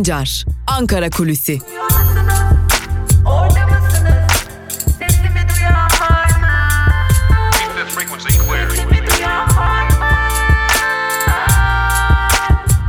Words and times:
Sancar, 0.00 0.44
Ankara 0.66 1.10
Kulüsi. 1.10 1.58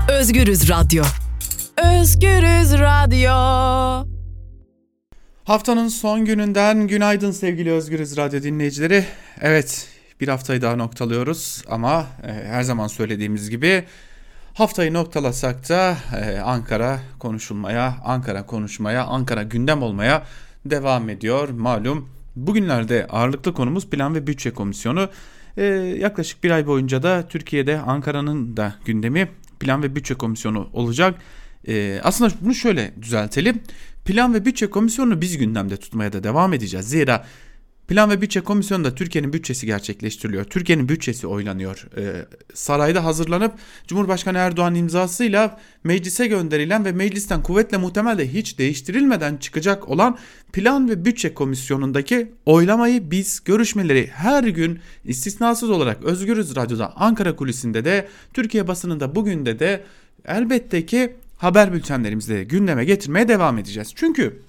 Özgürüz 0.09 0.69
Radyo. 0.69 1.03
Özgürüz 1.77 2.73
Radyo. 2.73 3.31
Haftanın 5.43 5.87
son 5.87 6.25
gününden 6.25 6.87
günaydın 6.87 7.31
sevgili 7.31 7.71
Özgürüz 7.71 8.17
Radyo 8.17 8.43
dinleyicileri. 8.43 9.05
Evet 9.41 9.87
bir 10.21 10.27
haftayı 10.27 10.61
daha 10.61 10.75
noktalıyoruz 10.75 11.63
ama 11.69 12.07
e, 12.23 12.47
her 12.47 12.63
zaman 12.63 12.87
söylediğimiz 12.87 13.49
gibi 13.49 13.83
haftayı 14.53 14.93
noktalasak 14.93 15.69
da 15.69 15.97
e, 16.21 16.39
Ankara 16.39 16.99
konuşulmaya, 17.19 17.97
Ankara 18.03 18.45
konuşmaya, 18.45 19.05
Ankara 19.05 19.43
gündem 19.43 19.81
olmaya 19.81 20.25
devam 20.65 21.09
ediyor. 21.09 21.49
Malum 21.49 22.09
bugünlerde 22.35 23.07
ağırlıklı 23.09 23.53
konumuz 23.53 23.89
Plan 23.89 24.15
ve 24.15 24.27
Bütçe 24.27 24.51
Komisyonu. 24.51 25.09
E, 25.57 25.65
yaklaşık 25.99 26.43
bir 26.43 26.51
ay 26.51 26.67
boyunca 26.67 27.03
da 27.03 27.27
Türkiye'de 27.27 27.79
Ankara'nın 27.79 28.57
da 28.57 28.75
gündemi 28.85 29.29
Plan 29.59 29.83
ve 29.83 29.95
Bütçe 29.95 30.13
Komisyonu 30.13 30.69
olacak. 30.73 31.15
E, 31.67 32.01
aslında 32.03 32.31
bunu 32.41 32.55
şöyle 32.55 32.93
düzeltelim. 33.01 33.61
Plan 34.05 34.33
ve 34.33 34.45
Bütçe 34.45 34.69
Komisyonu'nu 34.69 35.21
biz 35.21 35.37
gündemde 35.37 35.77
tutmaya 35.77 36.13
da 36.13 36.23
devam 36.23 36.53
edeceğiz. 36.53 36.89
Zira 36.89 37.25
Plan 37.91 38.09
ve 38.09 38.21
Bütçe 38.21 38.41
Komisyonu'nda 38.41 38.95
Türkiye'nin 38.95 39.33
bütçesi 39.33 39.65
gerçekleştiriliyor. 39.65 40.43
Türkiye'nin 40.43 40.89
bütçesi 40.89 41.27
oylanıyor. 41.27 41.87
Ee, 41.97 42.25
sarayda 42.53 43.05
hazırlanıp 43.05 43.53
Cumhurbaşkanı 43.87 44.37
Erdoğan 44.37 44.75
imzasıyla 44.75 45.59
meclise 45.83 46.27
gönderilen 46.27 46.85
ve 46.85 46.91
meclisten 46.91 47.43
kuvvetle 47.43 47.77
muhtemelde 47.77 48.33
hiç 48.33 48.59
değiştirilmeden 48.59 49.37
çıkacak 49.37 49.89
olan 49.89 50.17
Plan 50.53 50.89
ve 50.89 51.05
Bütçe 51.05 51.33
Komisyonu'ndaki 51.33 52.31
oylamayı 52.45 53.11
biz 53.11 53.43
görüşmeleri 53.45 54.07
her 54.13 54.43
gün 54.43 54.79
istisnasız 55.05 55.69
olarak 55.69 56.03
Özgürüz 56.03 56.55
Radyo'da 56.55 56.97
Ankara 56.97 57.35
kulisinde 57.35 57.85
de 57.85 58.07
Türkiye 58.33 58.67
basınında 58.67 59.15
bugün 59.15 59.45
de 59.45 59.59
de 59.59 59.83
elbette 60.25 60.85
ki 60.85 61.15
haber 61.37 61.73
bültenlerimizde 61.73 62.43
gündeme 62.43 62.85
getirmeye 62.85 63.27
devam 63.27 63.57
edeceğiz. 63.57 63.91
Çünkü 63.95 64.41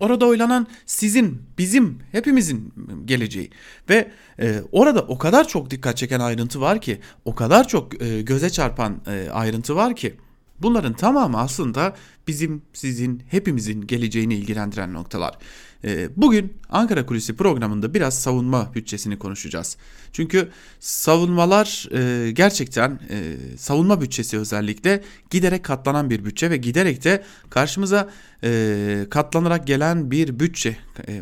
Orada 0.00 0.26
oylanan 0.26 0.66
sizin, 0.86 1.42
bizim, 1.58 1.98
hepimizin 2.12 2.74
geleceği. 3.04 3.50
Ve 3.88 4.10
e, 4.40 4.60
orada 4.72 5.00
o 5.00 5.18
kadar 5.18 5.48
çok 5.48 5.70
dikkat 5.70 5.96
çeken 5.96 6.20
ayrıntı 6.20 6.60
var 6.60 6.80
ki, 6.80 7.00
o 7.24 7.34
kadar 7.34 7.68
çok 7.68 8.02
e, 8.02 8.22
göze 8.22 8.50
çarpan 8.50 9.00
e, 9.06 9.30
ayrıntı 9.30 9.76
var 9.76 9.96
ki 9.96 10.16
bunların 10.62 10.92
tamamı 10.92 11.38
aslında 11.38 11.96
bizim, 12.28 12.62
sizin, 12.72 13.22
hepimizin 13.28 13.86
geleceğini 13.86 14.34
ilgilendiren 14.34 14.92
noktalar. 14.92 15.38
Ee, 15.84 16.08
bugün 16.16 16.52
Ankara 16.70 17.06
Kulisi 17.06 17.36
programında 17.36 17.94
biraz 17.94 18.20
savunma 18.20 18.70
bütçesini 18.74 19.18
konuşacağız. 19.18 19.76
Çünkü 20.12 20.48
savunmalar 20.80 21.88
e, 21.92 22.30
gerçekten 22.30 22.90
e, 23.10 23.36
savunma 23.56 24.00
bütçesi 24.00 24.38
özellikle 24.38 25.02
giderek 25.30 25.64
katlanan 25.64 26.10
bir 26.10 26.24
bütçe 26.24 26.50
ve 26.50 26.56
giderek 26.56 27.04
de 27.04 27.24
karşımıza 27.50 28.10
e, 28.44 29.06
katlanarak 29.10 29.66
gelen 29.66 30.10
bir 30.10 30.40
bütçe 30.40 30.76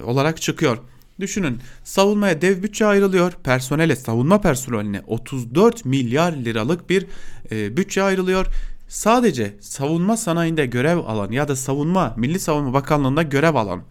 olarak 0.05 0.43
çıkıyor. 0.43 0.79
Düşünün 1.21 1.59
savunmaya 1.85 2.43
dev 2.43 2.63
bütçe 2.63 2.87
ayrılıyor. 2.87 3.33
Personele 3.33 3.97
savunma 3.97 4.41
personeline 4.41 5.03
34 5.07 5.85
milyar 5.85 6.33
liralık 6.33 6.91
bir 6.91 7.07
bütçe 7.51 8.03
ayrılıyor 8.03 8.47
sadece 8.91 9.57
savunma 9.61 10.17
sanayinde 10.17 10.67
görev 10.67 10.99
alan 10.99 11.33
ya 11.33 11.49
da 11.49 11.57
savunma 11.57 12.15
Milli 12.17 12.41
Savunma 12.41 12.73
Bakanlığı'nda 12.73 13.23
görev 13.23 13.55
alan 13.55 13.83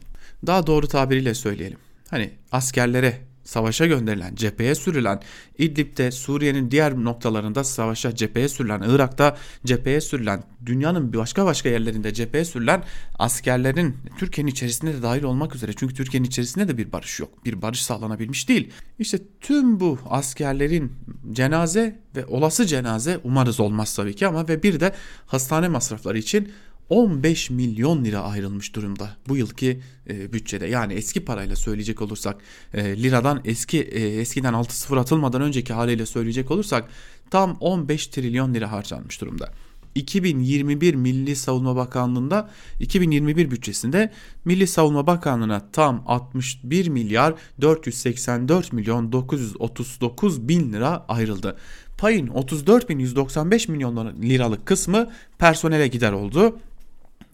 daha 0.48 0.68
doğru 0.68 0.88
tabiriyle 0.88 1.34
söyleyelim. 1.34 1.78
Hani 2.10 2.32
askerlere 2.52 3.29
savaşa 3.50 3.86
gönderilen, 3.86 4.36
cepheye 4.36 4.76
sürülen, 4.76 5.22
İdlib'de, 5.58 6.12
Suriye'nin 6.12 6.72
diğer 6.72 6.96
noktalarında 6.96 7.64
savaşa 7.64 8.16
cepheye 8.16 8.50
sürülen, 8.50 8.84
Irak'ta 8.88 9.38
cepheye 9.66 10.02
sürülen, 10.02 10.44
dünyanın 10.66 11.14
başka 11.14 11.46
başka 11.46 11.70
yerlerinde 11.70 12.14
cepheye 12.14 12.46
sürülen 12.46 12.84
askerlerin 13.20 13.98
Türkiye'nin 14.18 14.52
içerisinde 14.52 14.94
de 14.94 15.02
dahil 15.02 15.24
olmak 15.24 15.56
üzere 15.56 15.74
çünkü 15.74 15.94
Türkiye'nin 15.94 16.28
içerisinde 16.28 16.68
de 16.68 16.78
bir 16.78 16.92
barış 16.92 17.20
yok. 17.20 17.46
Bir 17.46 17.62
barış 17.62 17.82
sağlanabilmiş 17.82 18.50
değil. 18.50 18.70
İşte 19.00 19.18
tüm 19.42 19.80
bu 19.80 20.00
askerlerin 20.10 20.94
cenaze 21.32 22.00
ve 22.16 22.26
olası 22.26 22.66
cenaze 22.66 23.20
umarız 23.24 23.60
olmaz 23.60 23.96
tabii 23.96 24.16
ki 24.16 24.28
ama 24.28 24.48
ve 24.48 24.64
bir 24.64 24.80
de 24.80 24.94
hastane 25.26 25.68
masrafları 25.68 26.18
için 26.18 26.52
15 26.90 27.50
milyon 27.50 28.06
lira 28.06 28.20
ayrılmış 28.22 28.76
durumda 28.76 29.16
bu 29.28 29.38
yılki 29.38 29.80
e, 30.10 30.34
bütçede. 30.34 30.68
Yani 30.68 30.94
eski 30.94 31.26
parayla 31.26 31.56
söyleyecek 31.56 32.02
olursak 32.02 32.42
e, 32.74 33.04
liradan 33.04 33.42
eski 33.46 33.82
e, 33.82 34.20
eskiden 34.20 34.54
6 34.54 34.78
sıfır 34.78 34.98
atılmadan 34.98 35.42
önceki 35.42 35.74
haliyle 35.74 36.06
söyleyecek 36.06 36.52
olursak 36.52 36.90
tam 37.32 37.58
15 37.60 38.08
trilyon 38.08 38.54
lira 38.54 38.72
harcanmış 38.72 39.22
durumda. 39.22 39.54
2021 39.96 40.96
Milli 40.96 41.36
Savunma 41.36 41.76
Bakanlığı'nda 41.76 42.50
2021 42.80 43.52
bütçesinde 43.52 44.12
Milli 44.46 44.68
Savunma 44.68 45.08
Bakanlığı'na 45.08 45.72
tam 45.72 46.04
61 46.06 46.88
milyar 46.88 47.34
484 47.62 48.74
milyon 48.74 49.12
939 49.12 50.48
bin 50.48 50.74
lira 50.74 51.06
ayrıldı. 51.08 51.58
Payın 51.98 52.28
34.195 52.28 53.72
milyon 53.72 54.22
liralık 54.22 54.66
kısmı 54.66 55.10
personele 55.40 55.88
gider 55.88 56.12
oldu. 56.12 56.60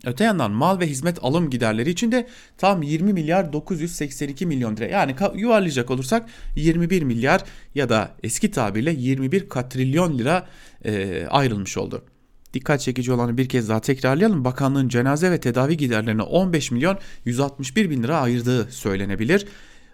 Öte 0.06 0.24
yandan 0.24 0.52
mal 0.52 0.80
ve 0.80 0.88
hizmet 0.88 1.18
alım 1.22 1.50
giderleri 1.50 1.90
için 1.90 2.12
de 2.12 2.28
tam 2.58 2.82
20 2.84 3.14
milyar 3.14 3.54
982 3.54 4.46
milyon 4.46 4.76
lira 4.76 4.86
yani 4.86 5.16
yuvarlayacak 5.36 5.92
olursak 5.92 6.30
21 6.56 7.02
milyar 7.02 7.44
ya 7.76 7.90
da 7.90 8.16
eski 8.24 8.52
tabirle 8.52 8.92
21 8.92 9.50
katrilyon 9.50 10.18
lira 10.18 10.48
e, 10.86 11.26
ayrılmış 11.30 11.78
oldu. 11.78 12.04
Dikkat 12.54 12.82
çekici 12.82 13.12
olanı 13.12 13.38
bir 13.38 13.50
kez 13.50 13.70
daha 13.70 13.82
tekrarlayalım. 13.82 14.46
Bakanlığın 14.46 14.90
cenaze 14.90 15.32
ve 15.32 15.40
tedavi 15.40 15.78
giderlerine 15.78 16.22
15 16.22 16.72
milyon 16.72 16.98
161 17.26 17.90
bin 17.90 18.04
lira 18.04 18.18
ayırdığı 18.18 18.72
söylenebilir. 18.72 19.46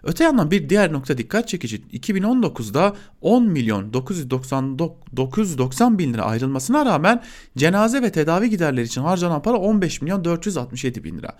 Öte 0.04 0.24
yandan 0.24 0.50
bir 0.50 0.68
diğer 0.68 0.92
nokta 0.92 1.18
dikkat 1.18 1.48
çekici 1.48 1.82
2019'da 1.92 2.96
10 3.20 3.46
milyon 3.46 3.92
990, 3.92 4.78
990 4.78 5.98
bin 5.98 6.14
lira 6.14 6.22
ayrılmasına 6.22 6.86
rağmen 6.86 7.22
cenaze 7.56 8.02
ve 8.02 8.12
tedavi 8.12 8.50
giderleri 8.50 8.86
için 8.86 9.00
harcanan 9.00 9.42
para 9.42 9.56
15 9.56 10.02
milyon 10.02 10.24
467 10.24 11.04
bin 11.04 11.18
lira. 11.18 11.36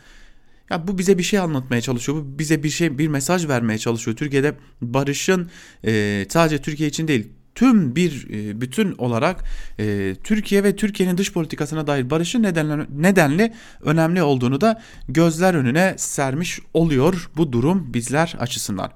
Ya 0.71 0.89
bu 0.89 0.99
bize 0.99 1.19
bir 1.19 1.23
şey 1.23 1.39
anlatmaya 1.39 1.81
çalışıyor. 1.81 2.19
Bu 2.19 2.39
bize 2.39 2.63
bir 2.63 2.71
şey 2.71 2.99
bir 2.99 3.09
mesaj 3.09 3.49
vermeye 3.49 3.79
çalışıyor. 3.79 4.17
Türkiye'de 4.17 4.55
barışın 4.81 5.51
e, 5.85 6.25
sadece 6.29 6.59
Türkiye 6.59 6.89
için 6.89 7.09
değil 7.09 7.29
tüm 7.55 7.97
bir 7.97 8.31
e, 8.31 8.61
bütün 8.61 8.95
olarak 8.99 9.45
e, 9.79 10.15
Türkiye 10.25 10.65
ve 10.65 10.77
Türkiye'nin 10.77 11.19
dış 11.19 11.33
politikasına 11.33 11.87
dair 11.87 12.11
barışın 12.11 12.43
nedenli, 12.43 13.03
nedenli 13.03 13.53
önemli 13.83 14.23
olduğunu 14.23 14.61
da 14.61 14.83
gözler 15.09 15.55
önüne 15.55 15.95
sermiş 15.97 16.61
oluyor 16.75 17.31
bu 17.37 17.53
durum 17.53 17.95
bizler 17.95 18.35
açısından. 18.39 18.91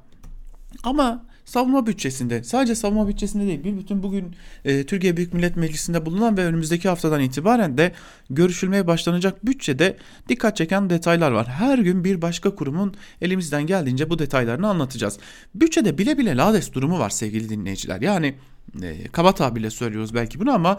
Ama 0.84 1.25
savunma 1.46 1.86
bütçesinde 1.86 2.44
sadece 2.44 2.74
savunma 2.74 3.08
bütçesinde 3.08 3.46
değil 3.46 3.64
bir 3.64 3.78
bütün 3.78 4.02
bugün 4.02 4.34
e, 4.64 4.86
Türkiye 4.86 5.16
Büyük 5.16 5.34
Millet 5.34 5.56
Meclisi'nde 5.56 6.06
bulunan 6.06 6.36
ve 6.36 6.44
önümüzdeki 6.44 6.88
haftadan 6.88 7.20
itibaren 7.20 7.78
de 7.78 7.92
görüşülmeye 8.30 8.86
başlanacak 8.86 9.46
bütçede 9.46 9.96
dikkat 10.28 10.56
çeken 10.56 10.90
detaylar 10.90 11.30
var. 11.30 11.46
Her 11.46 11.78
gün 11.78 12.04
bir 12.04 12.22
başka 12.22 12.54
kurumun 12.54 12.94
elimizden 13.22 13.66
geldiğince 13.66 14.10
bu 14.10 14.18
detaylarını 14.18 14.68
anlatacağız. 14.68 15.18
Bütçede 15.54 15.98
bile 15.98 16.18
bile 16.18 16.36
lades 16.36 16.72
durumu 16.72 16.98
var 16.98 17.10
sevgili 17.10 17.48
dinleyiciler. 17.48 18.00
Yani 18.00 18.34
e, 18.82 19.08
kaba 19.08 19.32
tabirle 19.32 19.70
söylüyoruz 19.70 20.14
belki 20.14 20.40
bunu 20.40 20.52
ama 20.52 20.78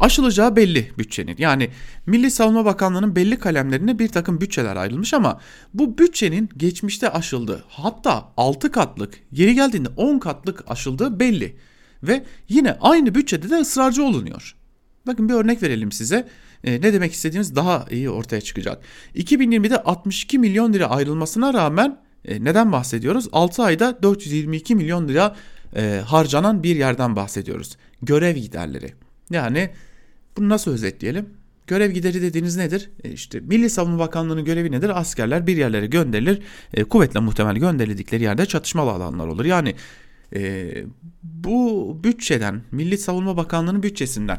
aşılacağı 0.00 0.56
belli 0.56 0.90
bütçenin. 0.98 1.36
Yani 1.38 1.70
Milli 2.06 2.30
Savunma 2.30 2.64
Bakanlığı'nın 2.64 3.16
belli 3.16 3.38
kalemlerine 3.38 3.98
bir 3.98 4.08
takım 4.08 4.40
bütçeler 4.40 4.76
ayrılmış 4.76 5.14
ama 5.14 5.40
bu 5.74 5.98
bütçenin 5.98 6.48
geçmişte 6.56 7.08
aşıldığı 7.08 7.64
hatta 7.68 8.28
6 8.36 8.70
katlık 8.70 9.14
yeri 9.32 9.54
geldiğinde 9.54 9.88
10 9.96 10.18
katlık 10.18 10.64
aşıldığı 10.70 11.20
belli. 11.20 11.56
Ve 12.02 12.24
yine 12.48 12.76
aynı 12.80 13.14
bütçede 13.14 13.50
de 13.50 13.56
ısrarcı 13.56 14.04
olunuyor. 14.04 14.56
Bakın 15.06 15.28
bir 15.28 15.34
örnek 15.34 15.62
verelim 15.62 15.92
size. 15.92 16.28
E, 16.64 16.80
ne 16.80 16.92
demek 16.92 17.12
istediğimiz 17.12 17.56
daha 17.56 17.86
iyi 17.90 18.10
ortaya 18.10 18.40
çıkacak. 18.40 18.82
2020'de 19.14 19.82
62 19.82 20.38
milyon 20.38 20.72
lira 20.72 20.86
ayrılmasına 20.86 21.54
rağmen 21.54 21.98
e, 22.24 22.44
neden 22.44 22.72
bahsediyoruz? 22.72 23.28
6 23.32 23.62
ayda 23.62 24.02
422 24.02 24.74
milyon 24.74 25.08
lira 25.08 25.36
e, 25.76 26.02
harcanan 26.06 26.62
bir 26.62 26.76
yerden 26.76 27.16
bahsediyoruz. 27.16 27.76
Görev 28.02 28.36
giderleri. 28.36 28.92
Yani 29.30 29.70
bunu 30.36 30.48
nasıl 30.48 30.70
özetleyelim? 30.70 31.26
Görev 31.66 31.90
gideri 31.90 32.22
dediğiniz 32.22 32.56
nedir? 32.56 32.90
E 33.04 33.10
işte 33.10 33.40
Milli 33.40 33.70
Savunma 33.70 33.98
Bakanlığı'nın 33.98 34.44
görevi 34.44 34.72
nedir? 34.72 35.00
Askerler 35.00 35.46
bir 35.46 35.56
yerlere 35.56 35.86
gönderilir. 35.86 36.42
E, 36.74 36.84
kuvvetle 36.84 37.20
muhtemel 37.20 37.56
gönderildikleri 37.56 38.22
yerde 38.22 38.46
çatışmalı 38.46 38.90
alanlar 38.90 39.26
olur. 39.26 39.44
Yani 39.44 39.74
e, 40.34 40.72
bu 41.22 41.98
bütçeden, 42.04 42.62
Milli 42.70 42.98
Savunma 42.98 43.36
Bakanlığı'nın 43.36 43.82
bütçesinden 43.82 44.38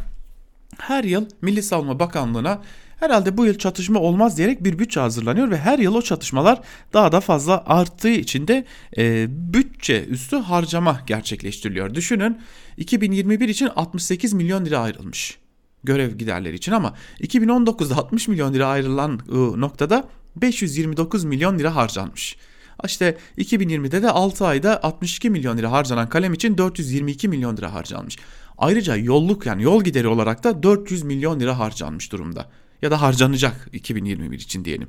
her 0.78 1.04
yıl 1.04 1.26
Milli 1.42 1.64
Savunma 1.64 2.00
Bakanlığı'na 2.00 2.62
Herhalde 3.04 3.38
bu 3.38 3.46
yıl 3.46 3.58
çatışma 3.58 4.00
olmaz 4.00 4.38
diyerek 4.38 4.64
bir 4.64 4.80
bütçe 4.80 5.00
hazırlanıyor 5.00 5.52
ve 5.52 5.58
her 5.58 5.80
yıl 5.80 5.96
o 5.96 6.02
çatışmalar 6.02 6.62
daha 6.94 7.12
da 7.12 7.20
fazla 7.20 7.64
arttığı 7.66 8.10
için 8.10 8.48
de 8.48 8.66
e, 8.98 9.26
bütçe 9.30 10.06
üstü 10.06 10.38
harcama 10.38 11.02
gerçekleştiriliyor. 11.08 11.96
Düşünün 11.96 12.38
2021 12.78 13.50
için 13.50 13.70
68 13.76 14.34
milyon 14.34 14.66
lira 14.66 14.80
ayrılmış 14.80 15.38
görev 15.84 16.12
giderleri 16.18 16.56
için 16.56 16.72
ama 16.72 16.94
2019'da 17.22 17.98
60 17.98 18.28
milyon 18.28 18.54
lira 18.54 18.68
ayrılan 18.68 19.20
ıı, 19.32 19.62
noktada 19.62 20.08
529 20.36 21.24
milyon 21.24 21.60
lira 21.60 21.76
harcanmış. 21.76 22.38
İşte 22.86 23.18
2020'de 23.38 24.02
de 24.02 24.10
6 24.10 24.46
ayda 24.46 24.84
62 24.84 25.30
milyon 25.30 25.58
lira 25.58 25.72
harcanan 25.72 26.10
kalem 26.10 26.34
için 26.34 26.58
422 26.58 27.28
milyon 27.28 27.58
lira 27.58 27.74
harcanmış. 27.74 28.18
Ayrıca 28.58 28.96
yolluk 28.96 29.46
yani 29.46 29.64
yol 29.64 29.84
gideri 29.84 30.08
olarak 30.08 30.44
da 30.44 30.64
400 30.64 31.04
milyon 31.04 31.40
lira 31.40 31.60
harcanmış 31.60 32.12
durumda. 32.12 32.50
Ya 32.84 32.92
da 32.92 33.02
harcanacak 33.02 33.70
2021 33.74 34.40
için 34.40 34.66
diyelim. 34.66 34.88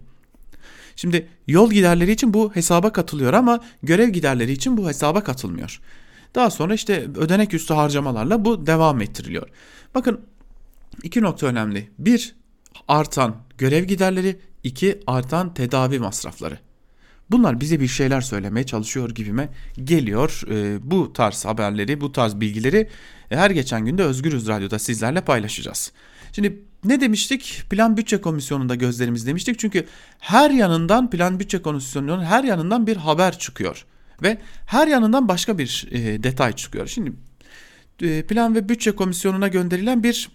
Şimdi 0.96 1.29
yol 1.46 1.70
giderleri 1.70 2.12
için 2.12 2.35
bu 2.35 2.55
hesaba 2.55 2.93
katılıyor 2.93 3.32
ama 3.32 3.61
görev 3.82 4.08
giderleri 4.08 4.52
için 4.52 4.76
bu 4.76 4.88
hesaba 4.88 5.25
katılmıyor. 5.25 5.81
Daha 6.35 6.50
sonra 6.50 6.75
işte 6.75 7.06
ödenek 7.17 7.55
üstü 7.55 7.75
harcamalarla 7.75 8.44
bu 8.44 8.67
devam 8.67 9.00
ettiriliyor. 9.00 9.49
Bakın 9.94 10.20
iki 11.02 11.23
nokta 11.23 11.46
önemli. 11.46 11.91
Bir 11.99 12.35
artan 12.88 13.37
görev 13.58 13.85
giderleri, 13.85 14.38
iki 14.62 15.00
artan 15.06 15.55
tedavi 15.55 15.99
masrafları. 15.99 16.58
Bunlar 17.31 17.61
bize 17.61 17.81
bir 17.81 17.88
şeyler 17.88 18.20
söylemeye 18.20 18.67
çalışıyor 18.67 19.11
gibime 19.11 19.49
geliyor. 19.85 20.43
E, 20.50 20.91
bu 20.91 21.12
tarz 21.12 21.44
haberleri, 21.44 22.00
bu 22.00 22.12
tarz 22.12 22.41
bilgileri 22.41 22.88
her 23.29 23.50
geçen 23.50 23.85
günde 23.85 24.02
Özgürüz 24.02 24.49
Radyo'da 24.49 24.79
sizlerle 24.79 25.20
paylaşacağız. 25.20 25.93
Şimdi 26.34 26.62
ne 26.84 27.00
demiştik? 27.00 27.62
Plan 27.70 27.96
Bütçe 27.96 28.20
Komisyonu'nda 28.20 28.75
gözlerimiz 28.75 29.26
demiştik. 29.26 29.58
Çünkü 29.58 29.86
her 30.19 30.50
yanından 30.50 31.10
Plan 31.10 31.40
Bütçe 31.40 31.62
Komisyonu'nun 31.62 32.25
her 32.25 32.44
yanından 32.44 32.86
bir 32.86 32.96
haber 32.96 33.38
çıkıyor. 33.38 33.84
Ve 34.22 34.38
her 34.66 34.86
yanından 34.88 35.28
başka 35.28 35.58
bir 35.58 35.88
e, 35.90 36.22
detay 36.22 36.52
çıkıyor. 36.52 36.86
Şimdi 36.86 37.12
e, 38.02 38.22
Plan 38.22 38.54
ve 38.54 38.69
Bütçe 38.69 38.92
Komisyonu'na 38.92 39.48
gönderilen 39.48 40.02
bir 40.02 40.31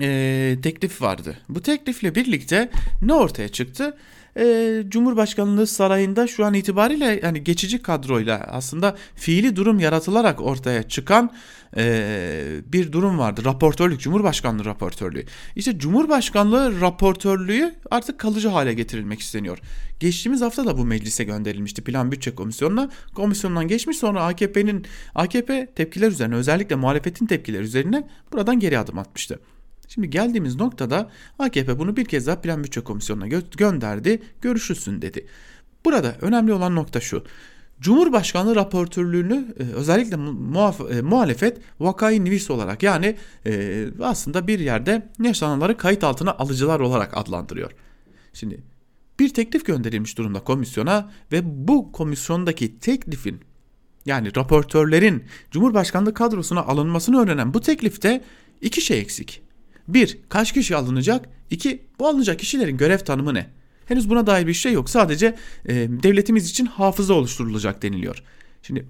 e, 0.00 0.58
teklif 0.62 1.02
vardı. 1.02 1.38
Bu 1.48 1.62
teklifle 1.62 2.14
birlikte 2.14 2.70
ne 3.02 3.14
ortaya 3.14 3.48
çıktı? 3.48 3.96
E, 4.36 4.84
Cumhurbaşkanlığı 4.88 5.66
sarayında 5.66 6.26
şu 6.26 6.44
an 6.44 6.54
itibariyle 6.54 7.20
yani 7.22 7.44
geçici 7.44 7.82
kadroyla 7.82 8.38
aslında 8.38 8.96
fiili 9.14 9.56
durum 9.56 9.80
yaratılarak 9.80 10.40
ortaya 10.40 10.82
çıkan 10.82 11.30
e, 11.76 12.60
bir 12.66 12.92
durum 12.92 13.18
vardı. 13.18 13.44
Raportörlük, 13.44 14.00
Cumhurbaşkanlığı 14.00 14.64
raportörlüğü. 14.64 15.24
İşte 15.56 15.78
Cumhurbaşkanlığı 15.78 16.80
raportörlüğü 16.80 17.74
artık 17.90 18.18
kalıcı 18.18 18.48
hale 18.48 18.74
getirilmek 18.74 19.20
isteniyor. 19.20 19.58
Geçtiğimiz 20.00 20.40
hafta 20.40 20.66
da 20.66 20.78
bu 20.78 20.84
meclise 20.84 21.24
gönderilmişti 21.24 21.84
Plan 21.84 22.12
Bütçe 22.12 22.34
Komisyonu'na. 22.34 22.90
Komisyondan 23.14 23.68
geçmiş 23.68 23.96
sonra 23.96 24.24
AKP'nin 24.24 24.86
AKP 25.14 25.66
tepkiler 25.74 26.08
üzerine 26.10 26.34
özellikle 26.34 26.76
muhalefetin 26.76 27.26
tepkileri 27.26 27.62
üzerine 27.62 28.08
buradan 28.32 28.60
geri 28.60 28.78
adım 28.78 28.98
atmıştı. 28.98 29.38
Şimdi 29.94 30.10
geldiğimiz 30.10 30.56
noktada 30.56 31.10
AKP 31.38 31.78
bunu 31.78 31.96
bir 31.96 32.04
kez 32.04 32.26
daha 32.26 32.40
Plan 32.40 32.64
Bütçe 32.64 32.80
Komisyonu'na 32.80 33.28
gö- 33.28 33.56
gönderdi, 33.56 34.22
görüşülsün 34.40 35.02
dedi. 35.02 35.26
Burada 35.84 36.16
önemli 36.20 36.52
olan 36.52 36.74
nokta 36.74 37.00
şu. 37.00 37.24
Cumhurbaşkanlığı 37.80 38.56
raportörlüğünü 38.56 39.54
e, 39.58 39.62
özellikle 39.62 40.16
muhaf- 40.16 40.98
e, 40.98 41.02
muhalefet 41.02 41.58
vakayı 41.80 42.24
nivis 42.24 42.50
olarak 42.50 42.82
yani 42.82 43.16
e, 43.46 43.84
aslında 44.00 44.46
bir 44.46 44.58
yerde 44.58 45.08
yaşananları 45.22 45.76
kayıt 45.76 46.04
altına 46.04 46.32
alıcılar 46.32 46.80
olarak 46.80 47.16
adlandırıyor. 47.16 47.70
Şimdi 48.32 48.62
bir 49.20 49.34
teklif 49.34 49.66
gönderilmiş 49.66 50.18
durumda 50.18 50.40
komisyona 50.40 51.10
ve 51.32 51.68
bu 51.68 51.92
komisyondaki 51.92 52.78
teklifin 52.78 53.40
yani 54.06 54.36
raportörlerin 54.36 55.24
Cumhurbaşkanlığı 55.50 56.14
kadrosuna 56.14 56.60
alınmasını 56.60 57.22
öğrenen 57.22 57.54
bu 57.54 57.60
teklifte 57.60 58.24
iki 58.60 58.80
şey 58.80 59.00
eksik. 59.00 59.51
Bir, 59.88 60.18
kaç 60.28 60.52
kişi 60.52 60.76
alınacak? 60.76 61.28
İki, 61.50 61.82
bu 61.98 62.08
alınacak 62.08 62.38
kişilerin 62.38 62.76
görev 62.76 62.98
tanımı 62.98 63.34
ne? 63.34 63.46
Henüz 63.86 64.10
buna 64.10 64.26
dair 64.26 64.46
bir 64.46 64.54
şey 64.54 64.72
yok. 64.72 64.90
Sadece 64.90 65.36
e, 65.66 65.74
devletimiz 65.74 66.50
için 66.50 66.66
hafıza 66.66 67.14
oluşturulacak 67.14 67.82
deniliyor. 67.82 68.22
Şimdi 68.62 68.86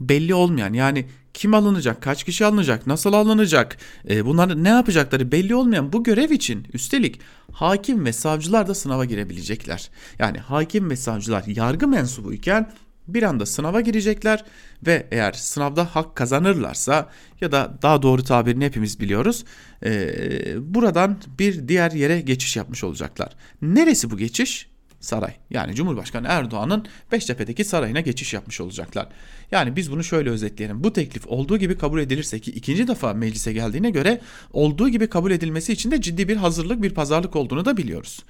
belli 0.00 0.34
olmayan 0.34 0.72
yani 0.72 1.06
kim 1.34 1.54
alınacak, 1.54 2.02
kaç 2.02 2.24
kişi 2.24 2.46
alınacak, 2.46 2.86
nasıl 2.86 3.12
alınacak, 3.12 3.76
e, 4.08 4.26
bunlar 4.26 4.64
ne 4.64 4.68
yapacakları 4.68 5.32
belli 5.32 5.54
olmayan 5.54 5.92
bu 5.92 6.04
görev 6.04 6.30
için 6.30 6.66
üstelik 6.72 7.20
hakim 7.52 8.04
ve 8.04 8.12
savcılar 8.12 8.68
da 8.68 8.74
sınava 8.74 9.04
girebilecekler. 9.04 9.90
Yani 10.18 10.38
hakim 10.38 10.90
ve 10.90 10.96
savcılar 10.96 11.44
yargı 11.46 11.88
mensubu 11.88 12.32
iken 12.32 12.72
bir 13.08 13.22
anda 13.22 13.46
sınava 13.46 13.80
girecekler 13.80 14.44
ve 14.86 15.06
eğer 15.10 15.32
sınavda 15.32 15.84
hak 15.84 16.16
kazanırlarsa 16.16 17.08
ya 17.40 17.52
da 17.52 17.78
daha 17.82 18.02
doğru 18.02 18.24
tabirini 18.24 18.64
hepimiz 18.64 19.00
biliyoruz 19.00 19.44
e, 19.84 20.74
buradan 20.74 21.18
bir 21.38 21.68
diğer 21.68 21.90
yere 21.90 22.20
geçiş 22.20 22.56
yapmış 22.56 22.84
olacaklar. 22.84 23.32
Neresi 23.62 24.10
bu 24.10 24.16
geçiş? 24.16 24.70
Saray. 25.00 25.34
Yani 25.50 25.74
Cumhurbaşkanı 25.74 26.26
Erdoğan'ın 26.30 26.86
Beştepe'deki 27.12 27.64
sarayına 27.64 28.00
geçiş 28.00 28.34
yapmış 28.34 28.60
olacaklar. 28.60 29.08
Yani 29.50 29.76
biz 29.76 29.92
bunu 29.92 30.04
şöyle 30.04 30.30
özetleyelim. 30.30 30.84
Bu 30.84 30.92
teklif 30.92 31.26
olduğu 31.26 31.58
gibi 31.58 31.78
kabul 31.78 32.00
edilirse 32.00 32.38
ki 32.38 32.50
ikinci 32.50 32.88
defa 32.88 33.14
meclise 33.14 33.52
geldiğine 33.52 33.90
göre 33.90 34.20
olduğu 34.52 34.88
gibi 34.88 35.08
kabul 35.08 35.30
edilmesi 35.30 35.72
için 35.72 35.90
de 35.90 36.00
ciddi 36.00 36.28
bir 36.28 36.36
hazırlık, 36.36 36.82
bir 36.82 36.94
pazarlık 36.94 37.36
olduğunu 37.36 37.64
da 37.64 37.76
biliyoruz. 37.76 38.24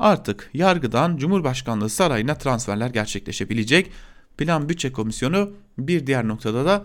Artık 0.00 0.50
yargıdan 0.54 1.16
Cumhurbaşkanlığı 1.16 1.90
sarayına 1.90 2.34
transferler 2.34 2.90
gerçekleşebilecek. 2.90 3.90
Plan 4.38 4.68
Bütçe 4.68 4.92
Komisyonu 4.92 5.50
bir 5.78 6.06
diğer 6.06 6.28
noktada 6.28 6.64
da 6.64 6.84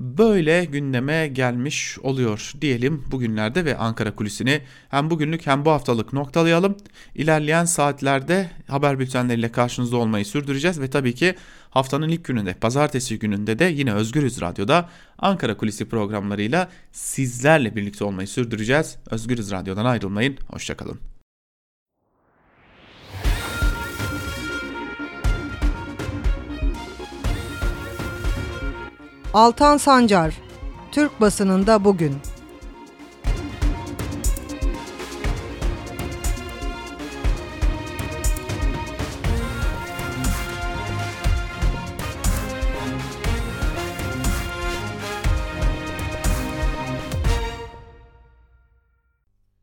böyle 0.00 0.64
gündeme 0.64 1.28
gelmiş 1.28 1.98
oluyor 1.98 2.52
diyelim 2.60 3.04
bugünlerde 3.10 3.64
ve 3.64 3.76
Ankara 3.76 4.14
kulisini 4.14 4.62
hem 4.88 5.10
bugünlük 5.10 5.46
hem 5.46 5.64
bu 5.64 5.70
haftalık 5.70 6.12
noktalayalım. 6.12 6.76
İlerleyen 7.14 7.64
saatlerde 7.64 8.50
haber 8.68 8.98
bültenleriyle 8.98 9.52
karşınızda 9.52 9.96
olmayı 9.96 10.26
sürdüreceğiz 10.26 10.80
ve 10.80 10.90
tabii 10.90 11.14
ki 11.14 11.34
haftanın 11.70 12.08
ilk 12.08 12.24
gününde 12.24 12.54
pazartesi 12.54 13.18
gününde 13.18 13.58
de 13.58 13.64
yine 13.64 13.92
Özgürüz 13.92 14.40
Radyo'da 14.40 14.88
Ankara 15.18 15.56
Kulisi 15.56 15.88
programlarıyla 15.88 16.68
sizlerle 16.92 17.76
birlikte 17.76 18.04
olmayı 18.04 18.28
sürdüreceğiz. 18.28 18.96
Özgürüz 19.10 19.50
Radyo'dan 19.50 19.84
ayrılmayın. 19.84 20.38
Hoşçakalın. 20.48 21.11
Altan 29.34 29.76
Sancar, 29.76 30.34
Türk 30.92 31.20
basınında 31.20 31.84
bugün. 31.84 32.16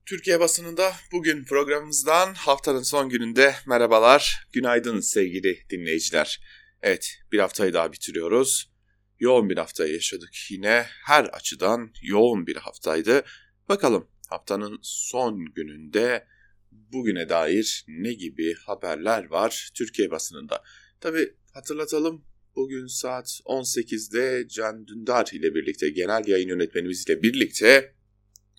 Türkiye 0.06 0.40
basınında 0.40 0.94
bugün 1.12 1.44
programımızdan 1.44 2.34
haftanın 2.34 2.84
son 2.84 3.10
gününde 3.10 3.56
merhabalar, 3.68 4.48
günaydın 4.54 5.00
sevgili 5.00 5.70
dinleyiciler. 5.70 6.42
Evet 6.82 7.20
bir 7.32 7.40
haftayı 7.40 7.74
daha 7.74 7.92
bitiriyoruz 7.92 8.79
yoğun 9.20 9.50
bir 9.50 9.58
hafta 9.58 9.88
yaşadık 9.88 10.30
yine. 10.50 10.86
Her 11.06 11.26
açıdan 11.26 11.92
yoğun 12.02 12.48
bir 12.48 12.56
haftaydı. 12.56 13.24
Bakalım 13.70 14.08
haftanın 14.30 14.80
son 14.82 15.46
gününde 15.46 16.28
bugüne 16.72 17.30
dair 17.30 17.86
ne 17.88 18.14
gibi 18.14 18.54
haberler 18.54 19.30
var 19.30 19.70
Türkiye 19.76 20.12
basınında. 20.12 20.64
Tabi 21.02 21.34
hatırlatalım 21.54 22.26
bugün 22.56 22.88
saat 22.88 23.40
18'de 23.46 24.48
Can 24.48 24.88
Dündar 24.88 25.30
ile 25.34 25.56
birlikte 25.56 25.90
genel 25.90 26.28
yayın 26.28 26.48
yönetmenimiz 26.48 27.06
ile 27.08 27.24
birlikte 27.24 27.94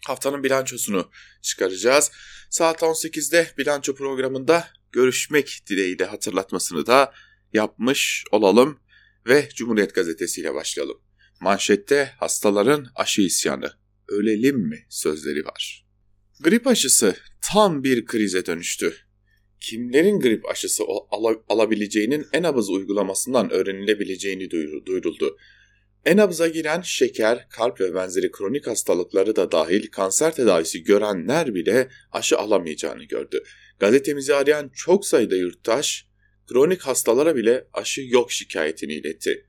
haftanın 0.06 0.44
bilançosunu 0.44 1.10
çıkaracağız. 1.42 2.10
Saat 2.50 2.82
18'de 2.82 3.48
bilanço 3.58 3.94
programında 3.94 4.68
görüşmek 4.92 5.62
dileğiyle 5.66 6.04
hatırlatmasını 6.04 6.86
da 6.86 7.12
yapmış 7.52 8.24
olalım 8.30 8.80
ve 9.26 9.48
Cumhuriyet 9.54 9.94
Gazetesi 9.94 10.40
ile 10.40 10.54
başlayalım. 10.54 11.00
Manşette 11.40 12.12
hastaların 12.18 12.86
aşı 12.94 13.22
isyanı, 13.22 13.72
ölelim 14.08 14.58
mi 14.58 14.86
sözleri 14.88 15.44
var. 15.44 15.86
Grip 16.40 16.66
aşısı 16.66 17.14
tam 17.42 17.84
bir 17.84 18.04
krize 18.04 18.46
dönüştü. 18.46 18.94
Kimlerin 19.60 20.20
grip 20.20 20.50
aşısı 20.50 20.84
al 21.10 21.34
alabileceğinin 21.48 22.26
en 22.32 22.42
abız 22.42 22.70
uygulamasından 22.70 23.50
öğrenilebileceğini 23.50 24.50
duyuruldu. 24.86 25.36
En 26.04 26.16
nabza 26.16 26.48
giren 26.48 26.80
şeker, 26.80 27.48
kalp 27.50 27.80
ve 27.80 27.94
benzeri 27.94 28.30
kronik 28.30 28.66
hastalıkları 28.66 29.36
da 29.36 29.52
dahil 29.52 29.86
kanser 29.86 30.34
tedavisi 30.34 30.84
görenler 30.84 31.54
bile 31.54 31.88
aşı 32.12 32.38
alamayacağını 32.38 33.04
gördü. 33.04 33.42
Gazetemizi 33.80 34.34
arayan 34.34 34.70
çok 34.74 35.06
sayıda 35.06 35.36
yurttaş 35.36 36.09
kronik 36.52 36.80
hastalara 36.80 37.36
bile 37.36 37.68
aşı 37.72 38.00
yok 38.00 38.32
şikayetini 38.32 38.94
iletti. 38.94 39.46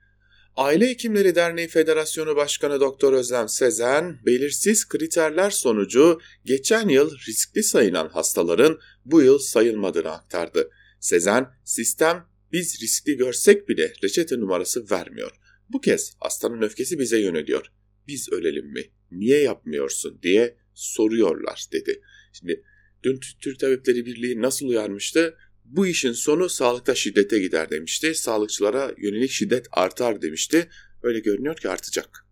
Aile 0.55 0.89
Hekimleri 0.89 1.35
Derneği 1.35 1.67
Federasyonu 1.67 2.35
Başkanı 2.35 2.79
Doktor 2.79 3.13
Özlem 3.13 3.49
Sezen, 3.49 4.19
belirsiz 4.25 4.87
kriterler 4.87 5.49
sonucu 5.49 6.19
geçen 6.45 6.89
yıl 6.89 7.17
riskli 7.27 7.63
sayılan 7.63 8.09
hastaların 8.09 8.79
bu 9.05 9.21
yıl 9.21 9.39
sayılmadığını 9.39 10.09
aktardı. 10.09 10.69
Sezen, 10.99 11.47
sistem 11.63 12.25
biz 12.51 12.81
riskli 12.81 13.17
görsek 13.17 13.69
bile 13.69 13.93
reçete 14.03 14.39
numarası 14.39 14.91
vermiyor. 14.91 15.31
Bu 15.69 15.81
kez 15.81 16.13
hastanın 16.19 16.61
öfkesi 16.61 16.99
bize 16.99 17.19
yöneliyor. 17.19 17.65
Biz 18.07 18.29
ölelim 18.31 18.73
mi? 18.73 18.83
Niye 19.11 19.41
yapmıyorsun 19.41 20.19
diye 20.23 20.57
soruyorlar 20.73 21.65
dedi. 21.71 22.01
Şimdi 22.33 22.63
dün 23.03 23.19
Türk 23.41 23.59
Tabipleri 23.59 24.05
Birliği 24.05 24.41
nasıl 24.41 24.67
uyarmıştı? 24.67 25.37
Bu 25.71 25.87
işin 25.87 26.11
sonu 26.11 26.49
sağlıkta 26.49 26.95
şiddete 26.95 27.39
gider 27.39 27.69
demişti. 27.69 28.15
Sağlıkçılara 28.15 28.93
yönelik 28.97 29.31
şiddet 29.31 29.65
artar 29.71 30.21
demişti. 30.21 30.69
Öyle 31.03 31.19
görünüyor 31.19 31.55
ki 31.55 31.69
artacak. 31.69 32.25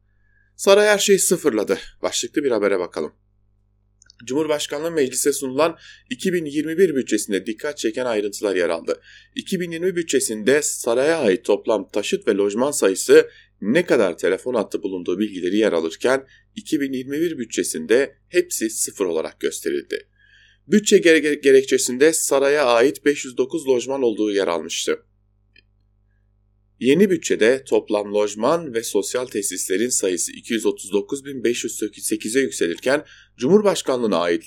Saray 0.55 0.87
her 0.87 0.97
şeyi 0.97 1.19
sıfırladı. 1.19 1.79
Başlıklı 2.01 2.43
bir 2.43 2.51
habere 2.51 2.79
bakalım. 2.79 3.13
Cumhurbaşkanlığı 4.25 4.91
meclise 4.91 5.33
sunulan 5.33 5.77
2021 6.09 6.95
bütçesinde 6.95 7.45
dikkat 7.45 7.77
çeken 7.77 8.05
ayrıntılar 8.05 8.55
yer 8.55 8.69
aldı. 8.69 9.01
2020 9.35 9.95
bütçesinde 9.95 10.61
saraya 10.61 11.17
ait 11.17 11.45
toplam 11.45 11.89
taşıt 11.89 12.27
ve 12.27 12.35
lojman 12.35 12.71
sayısı 12.71 13.29
ne 13.61 13.85
kadar 13.85 14.17
telefon 14.17 14.53
hattı 14.53 14.83
bulunduğu 14.83 15.19
bilgileri 15.19 15.57
yer 15.57 15.73
alırken 15.73 16.27
2021 16.55 17.37
bütçesinde 17.37 18.15
hepsi 18.29 18.69
sıfır 18.69 19.05
olarak 19.05 19.39
gösterildi. 19.39 20.07
Bütçe 20.71 20.97
gerekçesinde 21.43 22.13
saraya 22.13 22.65
ait 22.65 23.05
509 23.05 23.67
lojman 23.67 24.01
olduğu 24.01 24.31
yer 24.31 24.47
almıştı. 24.47 24.99
Yeni 26.79 27.09
bütçede 27.09 27.63
toplam 27.63 28.13
lojman 28.13 28.73
ve 28.73 28.83
sosyal 28.83 29.25
tesislerin 29.25 29.89
sayısı 29.89 30.31
239.508'e 30.31 32.41
yükselirken 32.41 33.05
Cumhurbaşkanlığına 33.37 34.17
ait 34.17 34.43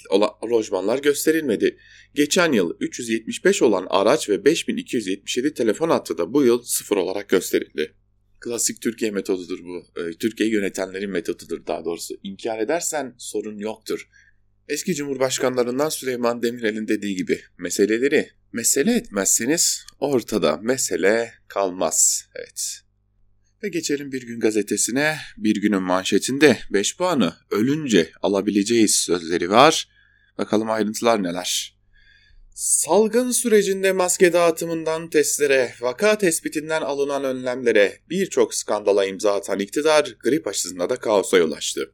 lojmanlar 0.50 0.98
gösterilmedi. 0.98 1.78
Geçen 2.14 2.52
yıl 2.52 2.76
375 2.80 3.62
olan 3.62 3.86
araç 3.90 4.28
ve 4.28 4.44
5277 4.44 5.54
telefon 5.54 5.90
hattı 5.90 6.18
da 6.18 6.34
bu 6.34 6.44
yıl 6.44 6.62
sıfır 6.62 6.96
olarak 6.96 7.28
gösterildi. 7.28 7.94
Klasik 8.40 8.82
Türkiye 8.82 9.10
metodudur 9.10 9.64
bu. 9.64 9.84
Ee, 10.00 10.12
Türkiye 10.18 10.50
yönetenlerin 10.50 11.10
metodudur 11.10 11.66
daha 11.66 11.84
doğrusu. 11.84 12.14
İnkar 12.22 12.58
edersen 12.58 13.14
sorun 13.18 13.58
yoktur. 13.58 14.08
Eski 14.68 14.94
Cumhurbaşkanlarından 14.94 15.88
Süleyman 15.88 16.42
Demirel'in 16.42 16.88
dediği 16.88 17.16
gibi 17.16 17.40
meseleleri 17.58 18.30
mesele 18.52 18.96
etmezseniz 18.96 19.84
ortada 19.98 20.56
mesele 20.56 21.32
kalmaz. 21.48 22.28
Evet. 22.34 22.80
Ve 23.62 23.68
geçelim 23.68 24.12
Bir 24.12 24.22
Gün 24.26 24.40
gazetesine. 24.40 25.16
Bir 25.36 25.60
günün 25.62 25.82
manşetinde 25.82 26.58
5 26.70 26.96
puanı 26.96 27.34
ölünce 27.50 28.10
alabileceğiz 28.22 28.94
sözleri 28.94 29.50
var. 29.50 29.88
Bakalım 30.38 30.70
ayrıntılar 30.70 31.22
neler. 31.22 31.78
Salgın 32.54 33.30
sürecinde 33.30 33.92
maske 33.92 34.32
dağıtımından 34.32 35.10
testlere, 35.10 35.74
vaka 35.80 36.18
tespitinden 36.18 36.82
alınan 36.82 37.24
önlemlere 37.24 37.98
birçok 38.10 38.54
skandala 38.54 39.04
imza 39.04 39.34
atan 39.34 39.58
iktidar 39.58 40.16
grip 40.24 40.46
aşısında 40.46 40.90
da 40.90 40.96
kaosa 40.96 41.38
yol 41.38 41.52
açtı. 41.52 41.92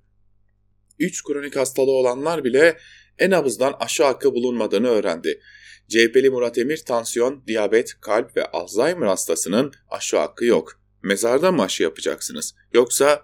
3 0.99 1.25
kronik 1.25 1.57
hastalığı 1.57 1.90
olanlar 1.90 2.45
bile 2.45 2.78
en 3.19 3.31
abızdan 3.31 3.75
aşı 3.81 4.05
hakkı 4.05 4.35
bulunmadığını 4.35 4.88
öğrendi. 4.88 5.40
CHP'li 5.88 6.31
Murat 6.31 6.59
Emir 6.59 6.76
tansiyon, 6.76 7.47
diyabet, 7.47 8.00
kalp 8.00 8.37
ve 8.37 8.45
Alzheimer 8.45 9.07
hastasının 9.07 9.73
aşı 9.90 10.19
hakkı 10.19 10.45
yok. 10.45 10.81
Mezarda 11.02 11.52
mı 11.52 11.62
aşı 11.62 11.83
yapacaksınız? 11.83 12.55
Yoksa 12.73 13.23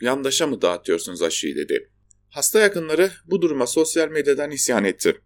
yandaşa 0.00 0.46
mı 0.46 0.62
dağıtıyorsunuz 0.62 1.22
aşıyı 1.22 1.56
dedi. 1.56 1.90
Hasta 2.30 2.60
yakınları 2.60 3.10
bu 3.26 3.42
duruma 3.42 3.66
sosyal 3.66 4.08
medyadan 4.08 4.50
isyan 4.50 4.84
etti. 4.84 5.20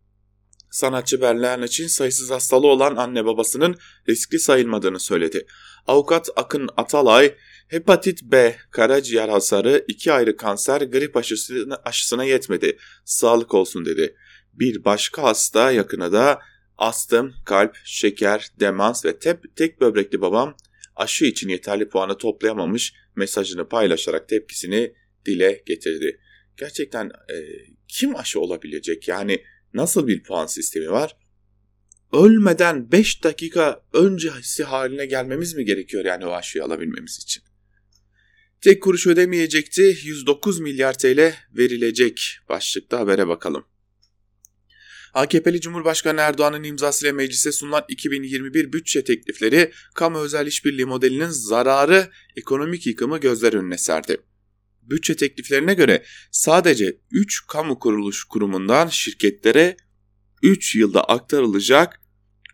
Sanatçı 0.70 1.20
Berlian 1.20 1.62
için 1.62 1.86
sayısız 1.86 2.30
hastalığı 2.30 2.66
olan 2.66 2.96
anne 2.96 3.24
babasının 3.24 3.76
riskli 4.08 4.38
sayılmadığını 4.38 5.00
söyledi. 5.00 5.46
Avukat 5.86 6.28
Akın 6.36 6.68
Atalay, 6.76 7.34
hepatit 7.68 8.22
B, 8.22 8.56
karaciğer 8.70 9.28
hasarı, 9.28 9.84
iki 9.88 10.12
ayrı 10.12 10.36
kanser, 10.36 10.80
grip 10.80 11.16
aşısına, 11.16 11.76
aşısına 11.84 12.24
yetmedi. 12.24 12.78
Sağlık 13.04 13.54
olsun 13.54 13.84
dedi. 13.84 14.16
Bir 14.52 14.84
başka 14.84 15.22
hasta 15.22 15.70
yakına 15.70 16.12
da 16.12 16.38
astım, 16.78 17.34
kalp, 17.44 17.76
şeker, 17.84 18.48
demans 18.60 19.04
ve 19.04 19.18
tep, 19.18 19.56
tek 19.56 19.80
böbrekli 19.80 20.20
babam 20.20 20.56
aşı 20.96 21.24
için 21.24 21.48
yeterli 21.48 21.88
puanı 21.88 22.18
toplayamamış 22.18 22.94
mesajını 23.16 23.68
paylaşarak 23.68 24.28
tepkisini 24.28 24.94
dile 25.26 25.62
getirdi. 25.66 26.20
Gerçekten 26.56 27.06
e, 27.06 27.36
kim 27.88 28.16
aşı 28.16 28.40
olabilecek? 28.40 29.08
Yani 29.08 29.44
nasıl 29.74 30.06
bir 30.06 30.22
puan 30.22 30.46
sistemi 30.46 30.90
var? 30.90 31.16
Ölmeden 32.12 32.92
5 32.92 33.24
dakika 33.24 33.82
öncesi 33.92 34.64
haline 34.64 35.06
gelmemiz 35.06 35.54
mi 35.54 35.64
gerekiyor 35.64 36.04
yani 36.04 36.26
o 36.26 36.30
aşıyı 36.30 36.64
alabilmemiz 36.64 37.18
için? 37.22 37.42
Tek 38.60 38.82
kuruş 38.82 39.06
ödemeyecekti 39.06 39.96
109 40.04 40.60
milyar 40.60 40.98
TL 40.98 41.34
verilecek 41.56 42.38
başlıkta 42.48 42.98
habere 42.98 43.28
bakalım. 43.28 43.64
AKP'li 45.14 45.60
Cumhurbaşkanı 45.60 46.20
Erdoğan'ın 46.20 46.62
imzasıyla 46.62 47.12
meclise 47.12 47.52
sunulan 47.52 47.84
2021 47.88 48.72
bütçe 48.72 49.04
teklifleri 49.04 49.72
kamu 49.94 50.18
özel 50.18 50.46
işbirliği 50.46 50.84
modelinin 50.84 51.28
zararı 51.28 52.10
ekonomik 52.36 52.86
yıkımı 52.86 53.18
gözler 53.18 53.52
önüne 53.52 53.78
serdi. 53.78 54.16
Bütçe 54.82 55.16
tekliflerine 55.16 55.74
göre 55.74 56.04
sadece 56.30 56.98
3 57.10 57.46
kamu 57.46 57.78
kuruluş 57.78 58.24
kurumundan 58.24 58.88
şirketlere 58.88 59.76
3 60.42 60.74
yılda 60.74 61.04
aktarılacak 61.04 62.00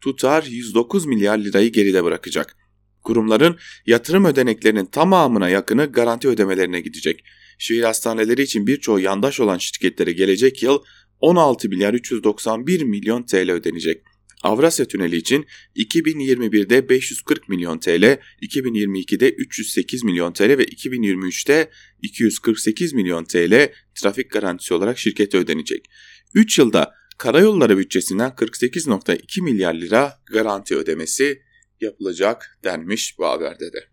tutar 0.00 0.42
109 0.42 1.06
milyar 1.06 1.38
lirayı 1.38 1.73
geride 1.73 2.04
bırakacak. 2.04 2.56
Kurumların 3.04 3.56
yatırım 3.87 4.25
ödeneklerinin 4.25 4.87
tamamına 4.87 5.49
yakını 5.49 5.87
garanti 5.87 6.28
ödemelerine 6.28 6.80
gidecek. 6.80 7.25
Şehir 7.58 7.82
hastaneleri 7.82 8.42
için 8.42 8.66
birçoğu 8.66 9.00
yandaş 9.00 9.40
olan 9.40 9.58
şirketlere 9.58 10.12
gelecek 10.12 10.62
yıl 10.62 10.78
16 11.20 11.68
milyar 11.68 11.94
391 11.94 12.82
milyon 12.82 13.23
TL 13.23 13.50
ödenecek. 13.50 14.02
Avrasya 14.42 14.87
Tüneli 14.87 15.16
için 15.16 15.46
2021'de 15.76 16.88
540 16.88 17.49
milyon 17.49 17.78
TL, 17.78 18.18
2022'de 18.42 19.30
308 19.30 20.04
milyon 20.04 20.32
TL 20.32 20.58
ve 20.58 20.64
2023'te 20.64 21.70
248 22.02 22.92
milyon 22.92 23.25
TL 23.25 23.73
trafik 23.94 24.30
garantisi 24.30 24.75
olarak 24.75 24.99
şirkete 24.99 25.38
ödenecek. 25.38 25.90
3 26.34 26.58
yılda 26.58 26.94
karayolları 27.18 27.78
bütçesinden 27.78 28.30
48.2 28.30 29.42
milyar 29.42 29.75
lira 29.75 30.12
garanti 30.32 30.76
ödemesi 30.76 31.44
yapılacak 31.85 32.59
denmiş 32.64 33.19
bu 33.19 33.26
haberde 33.26 33.73
de. 33.73 33.88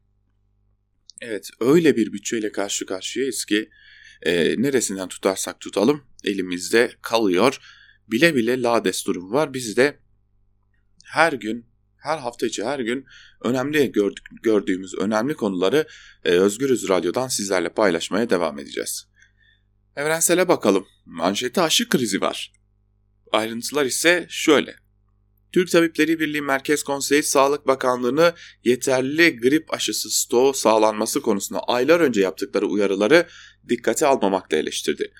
Evet 1.21 1.49
öyle 1.59 1.95
bir 1.95 2.13
bütçeyle 2.13 2.51
karşı 2.51 2.85
karşıyayız 2.85 3.45
ki 3.45 3.69
e, 4.21 4.61
neresinden 4.61 5.07
tutarsak 5.07 5.59
tutalım 5.59 6.03
elimizde 6.23 6.91
kalıyor. 7.01 7.59
Bile 8.07 8.35
bile 8.35 8.61
lades 8.61 9.05
durumu 9.05 9.31
var. 9.31 9.53
Biz 9.53 9.77
de 9.77 9.99
her 11.05 11.33
gün, 11.33 11.65
her 11.97 12.17
hafta 12.17 12.45
içi 12.45 12.63
her 12.63 12.79
gün 12.79 13.05
önemli 13.43 13.91
gördük, 13.91 14.25
gördüğümüz 14.43 14.95
önemli 14.95 15.33
konuları 15.33 15.87
e, 16.23 16.29
Özgürüz 16.29 16.89
Radyo'dan 16.89 17.27
sizlerle 17.27 17.69
paylaşmaya 17.69 18.29
devam 18.29 18.59
edeceğiz. 18.59 19.07
Evrensele 19.95 20.47
bakalım. 20.47 20.87
Manşette 21.05 21.61
aşı 21.61 21.89
krizi 21.89 22.21
var. 22.21 22.53
Ayrıntılar 23.31 23.85
ise 23.85 24.25
şöyle. 24.29 24.75
Türk 25.53 25.71
Tabipleri 25.71 26.19
Birliği 26.19 26.41
Merkez 26.41 26.83
Konseyi 26.83 27.23
Sağlık 27.23 27.67
Bakanlığı'nı 27.67 28.33
yeterli 28.63 29.37
grip 29.37 29.73
aşısı 29.73 30.09
stoğu 30.09 30.53
sağlanması 30.53 31.21
konusunda 31.21 31.59
aylar 31.59 31.99
önce 31.99 32.21
yaptıkları 32.21 32.65
uyarıları 32.65 33.27
dikkate 33.69 34.05
almamakla 34.05 34.57
eleştirdi. 34.57 35.11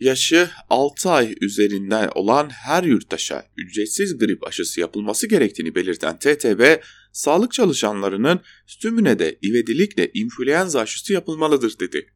Yaşı 0.00 0.50
6 0.70 1.10
ay 1.10 1.34
üzerinden 1.40 2.10
olan 2.14 2.50
her 2.50 2.82
yurttaşa 2.82 3.46
ücretsiz 3.56 4.18
grip 4.18 4.46
aşısı 4.46 4.80
yapılması 4.80 5.26
gerektiğini 5.26 5.74
belirten 5.74 6.18
TTB, 6.18 6.82
sağlık 7.12 7.52
çalışanlarının 7.52 8.40
tümüne 8.80 9.18
de 9.18 9.38
ivedilikle 9.44 10.10
influenza 10.14 10.80
aşısı 10.80 11.12
yapılmalıdır 11.12 11.78
dedi. 11.80 12.06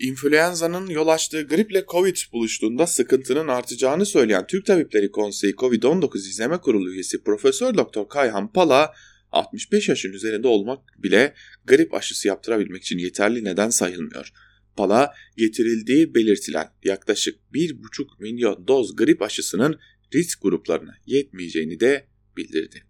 İnfluenza'nın 0.00 0.86
yol 0.86 1.08
açtığı 1.08 1.42
griple 1.42 1.84
Covid 1.88 2.16
buluştuğunda 2.32 2.86
sıkıntının 2.86 3.48
artacağını 3.48 4.06
söyleyen 4.06 4.46
Türk 4.46 4.66
Tabipleri 4.66 5.10
Konseyi 5.10 5.54
Covid-19 5.54 6.16
İzleme 6.18 6.58
Kurulu 6.60 6.92
üyesi 6.92 7.22
Profesör 7.22 7.74
Doktor 7.74 8.08
Kayhan 8.08 8.52
Pala, 8.52 8.92
65 9.32 9.88
yaşın 9.88 10.12
üzerinde 10.12 10.48
olmak 10.48 10.78
bile 10.98 11.34
grip 11.64 11.94
aşısı 11.94 12.28
yaptırabilmek 12.28 12.82
için 12.82 12.98
yeterli 12.98 13.44
neden 13.44 13.70
sayılmıyor. 13.70 14.32
Pala 14.76 15.14
getirildiği 15.36 16.14
belirtilen 16.14 16.68
yaklaşık 16.84 17.38
1,5 17.54 18.22
milyon 18.22 18.68
doz 18.68 18.96
grip 18.96 19.22
aşısının 19.22 19.80
risk 20.14 20.42
gruplarına 20.42 20.94
yetmeyeceğini 21.06 21.80
de 21.80 22.06
bildirdi. 22.36 22.84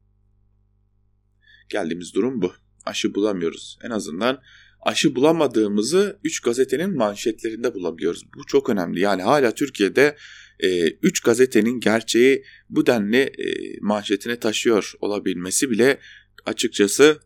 Geldiğimiz 1.69 2.15
durum 2.15 2.43
bu. 2.43 2.53
Aşı 2.87 3.15
bulamıyoruz. 3.15 3.79
En 3.83 3.91
azından 3.91 4.43
aşı 4.83 5.15
bulamadığımızı 5.15 6.21
3 6.25 6.41
gazetenin 6.41 6.97
manşetlerinde 6.97 7.75
bulabiliyoruz. 7.75 8.23
Bu 8.37 8.47
çok 8.47 8.71
önemli. 8.71 9.01
Yani 9.01 9.23
hala 9.23 9.55
Türkiye'de 9.55 10.17
3 11.03 11.21
e, 11.21 11.25
gazetenin 11.25 11.81
gerçeği 11.81 12.45
bu 12.69 12.87
denli 12.87 13.17
e, 13.17 13.79
manşetine 13.81 14.39
taşıyor 14.39 14.93
olabilmesi 15.01 15.71
bile 15.71 15.99
açıkçası 16.47 17.21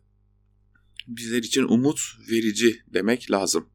bizler 1.07 1.37
için 1.37 1.63
umut 1.63 1.99
verici 2.31 2.81
demek 2.93 3.31
lazım. 3.31 3.69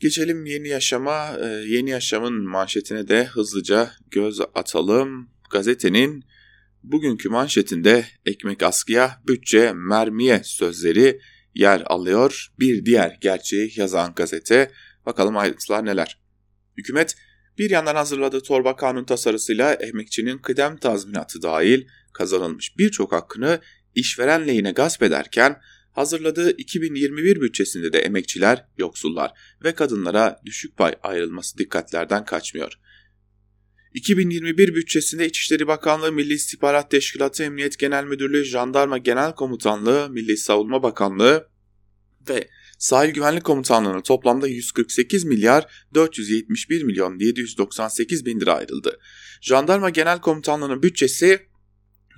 Geçelim 0.00 0.46
yeni 0.46 0.68
yaşama. 0.68 1.36
E, 1.44 1.46
yeni 1.46 1.90
yaşamın 1.90 2.48
manşetine 2.48 3.08
de 3.08 3.24
hızlıca 3.24 3.90
göz 4.10 4.40
atalım. 4.40 5.30
Gazetenin 5.50 6.24
bugünkü 6.82 7.28
manşetinde 7.28 8.06
ekmek 8.26 8.62
askıya, 8.62 9.22
bütçe 9.28 9.72
mermiye 9.72 10.40
sözleri 10.44 11.20
yer 11.58 11.82
alıyor. 11.86 12.48
Bir 12.58 12.84
diğer 12.84 13.18
gerçeği 13.20 13.72
yazan 13.76 14.14
gazete. 14.14 14.70
Bakalım 15.06 15.36
ayrıntılar 15.36 15.84
neler. 15.84 16.20
Hükümet 16.76 17.16
bir 17.58 17.70
yandan 17.70 17.94
hazırladığı 17.94 18.42
torba 18.42 18.76
kanun 18.76 19.04
tasarısıyla 19.04 19.72
emekçinin 19.72 20.38
kıdem 20.38 20.76
tazminatı 20.76 21.42
dahil 21.42 21.86
kazanılmış 22.12 22.78
birçok 22.78 23.12
hakkını 23.12 23.60
işveren 23.94 24.46
lehine 24.48 24.72
gasp 24.72 25.02
ederken 25.02 25.60
hazırladığı 25.92 26.50
2021 26.50 27.40
bütçesinde 27.40 27.92
de 27.92 27.98
emekçiler, 27.98 28.64
yoksullar 28.78 29.30
ve 29.64 29.74
kadınlara 29.74 30.40
düşük 30.44 30.76
pay 30.76 30.94
ayrılması 31.02 31.58
dikkatlerden 31.58 32.24
kaçmıyor. 32.24 32.72
2021 33.94 34.74
bütçesinde 34.74 35.26
İçişleri 35.26 35.66
Bakanlığı, 35.66 36.12
Milli 36.12 36.32
İstihbarat 36.32 36.90
Teşkilatı, 36.90 37.42
Emniyet 37.42 37.78
Genel 37.78 38.04
Müdürlüğü, 38.04 38.44
Jandarma 38.44 38.98
Genel 38.98 39.34
Komutanlığı, 39.34 40.10
Milli 40.10 40.36
Savunma 40.36 40.82
Bakanlığı 40.82 41.48
ve 42.28 42.48
Sahil 42.78 43.10
Güvenlik 43.10 43.44
Komutanlığı'na 43.44 44.02
toplamda 44.02 44.48
148 44.48 45.24
milyar 45.24 45.86
471 45.94 46.82
milyon 46.82 47.18
798 47.18 48.26
bin 48.26 48.40
lira 48.40 48.54
ayrıldı. 48.54 48.98
Jandarma 49.40 49.90
Genel 49.90 50.20
Komutanlığı'nın 50.20 50.82
bütçesi 50.82 51.48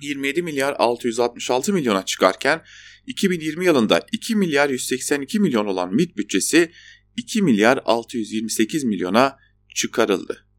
27 0.01 0.41
milyar 0.41 0.75
666 0.79 1.73
milyona 1.73 2.05
çıkarken 2.05 2.61
2020 3.07 3.65
yılında 3.65 4.01
2 4.11 4.35
milyar 4.35 4.69
182 4.69 5.39
milyon 5.39 5.65
olan 5.65 5.95
MİT 5.95 6.17
bütçesi 6.17 6.71
2 7.17 7.41
milyar 7.41 7.79
628 7.85 8.83
milyona 8.83 9.37
çıkarıldı. 9.75 10.50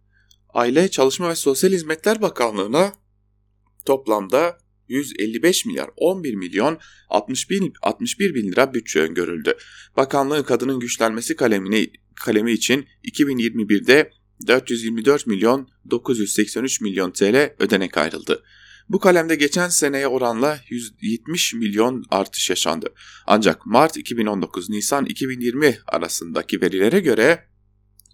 Aile, 0.54 0.90
Çalışma 0.90 1.28
ve 1.28 1.34
Sosyal 1.34 1.72
Hizmetler 1.72 2.22
Bakanlığı'na 2.22 2.92
toplamda 3.84 4.58
155 4.88 5.66
milyar 5.66 5.90
11 5.96 6.34
milyon 6.34 6.78
61, 7.08 7.72
61 7.82 8.34
bin 8.34 8.52
lira 8.52 8.74
bütçe 8.74 9.00
öngörüldü. 9.00 9.56
Bakanlığın 9.96 10.42
kadının 10.42 10.80
güçlenmesi 10.80 11.36
kalemini, 11.36 11.90
kalemi 12.14 12.52
için 12.52 12.86
2021'de 13.04 14.10
424 14.46 15.26
milyon 15.26 15.68
983 15.90 16.80
milyon 16.80 17.10
TL 17.10 17.54
ödenek 17.58 17.98
ayrıldı. 17.98 18.42
Bu 18.88 18.98
kalemde 18.98 19.34
geçen 19.34 19.68
seneye 19.68 20.06
oranla 20.06 20.60
170 20.68 21.54
milyon 21.54 22.04
artış 22.10 22.50
yaşandı. 22.50 22.94
Ancak 23.26 23.66
Mart 23.66 23.96
2019 23.96 24.70
Nisan 24.70 25.06
2020 25.06 25.78
arasındaki 25.86 26.60
verilere 26.60 27.00
göre 27.00 27.51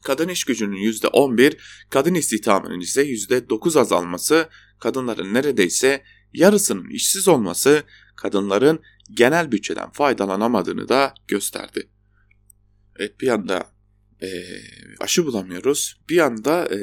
kadın 0.05 0.29
iş 0.29 0.45
gücünün 0.45 0.77
%11, 0.77 1.59
kadın 1.91 2.15
istihdamının 2.15 2.81
ise 2.81 3.03
%9 3.03 3.81
azalması, 3.81 4.49
kadınların 4.81 5.35
neredeyse 5.35 6.03
yarısının 6.33 6.89
işsiz 6.91 7.29
olması, 7.29 7.83
kadınların 8.17 8.81
genel 9.11 9.53
bütçeden 9.53 9.91
faydalanamadığını 9.91 10.89
da 10.89 11.15
gösterdi. 11.29 11.89
Evet 12.99 13.21
bir 13.21 13.27
yanda 13.27 13.67
e, 14.23 14.29
aşı 15.01 15.27
bulamıyoruz, 15.27 16.01
bir 16.09 16.17
yanda 16.17 16.69
e, 16.75 16.79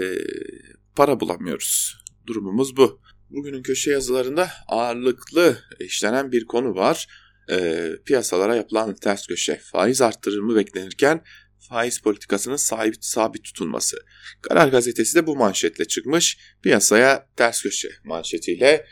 para 0.95 1.19
bulamıyoruz. 1.19 1.97
Durumumuz 2.27 2.77
bu. 2.77 3.01
Bugünün 3.29 3.63
köşe 3.63 3.91
yazılarında 3.91 4.49
ağırlıklı 4.67 5.57
işlenen 5.79 6.31
bir 6.31 6.45
konu 6.45 6.75
var. 6.75 7.07
E, 7.49 7.89
piyasalara 8.05 8.55
yapılan 8.55 8.95
ters 8.95 9.27
köşe. 9.27 9.57
Faiz 9.57 10.01
arttırımı 10.01 10.55
beklenirken 10.55 11.21
faiz 11.69 11.99
politikasının 11.99 12.55
sabit, 12.55 13.05
sabit 13.05 13.43
tutulması. 13.43 13.97
Karar 14.41 14.67
gazetesi 14.67 15.15
de 15.15 15.27
bu 15.27 15.35
manşetle 15.35 15.85
çıkmış. 15.85 16.37
Piyasaya 16.63 17.27
ters 17.35 17.61
köşe 17.61 17.89
manşetiyle. 18.03 18.85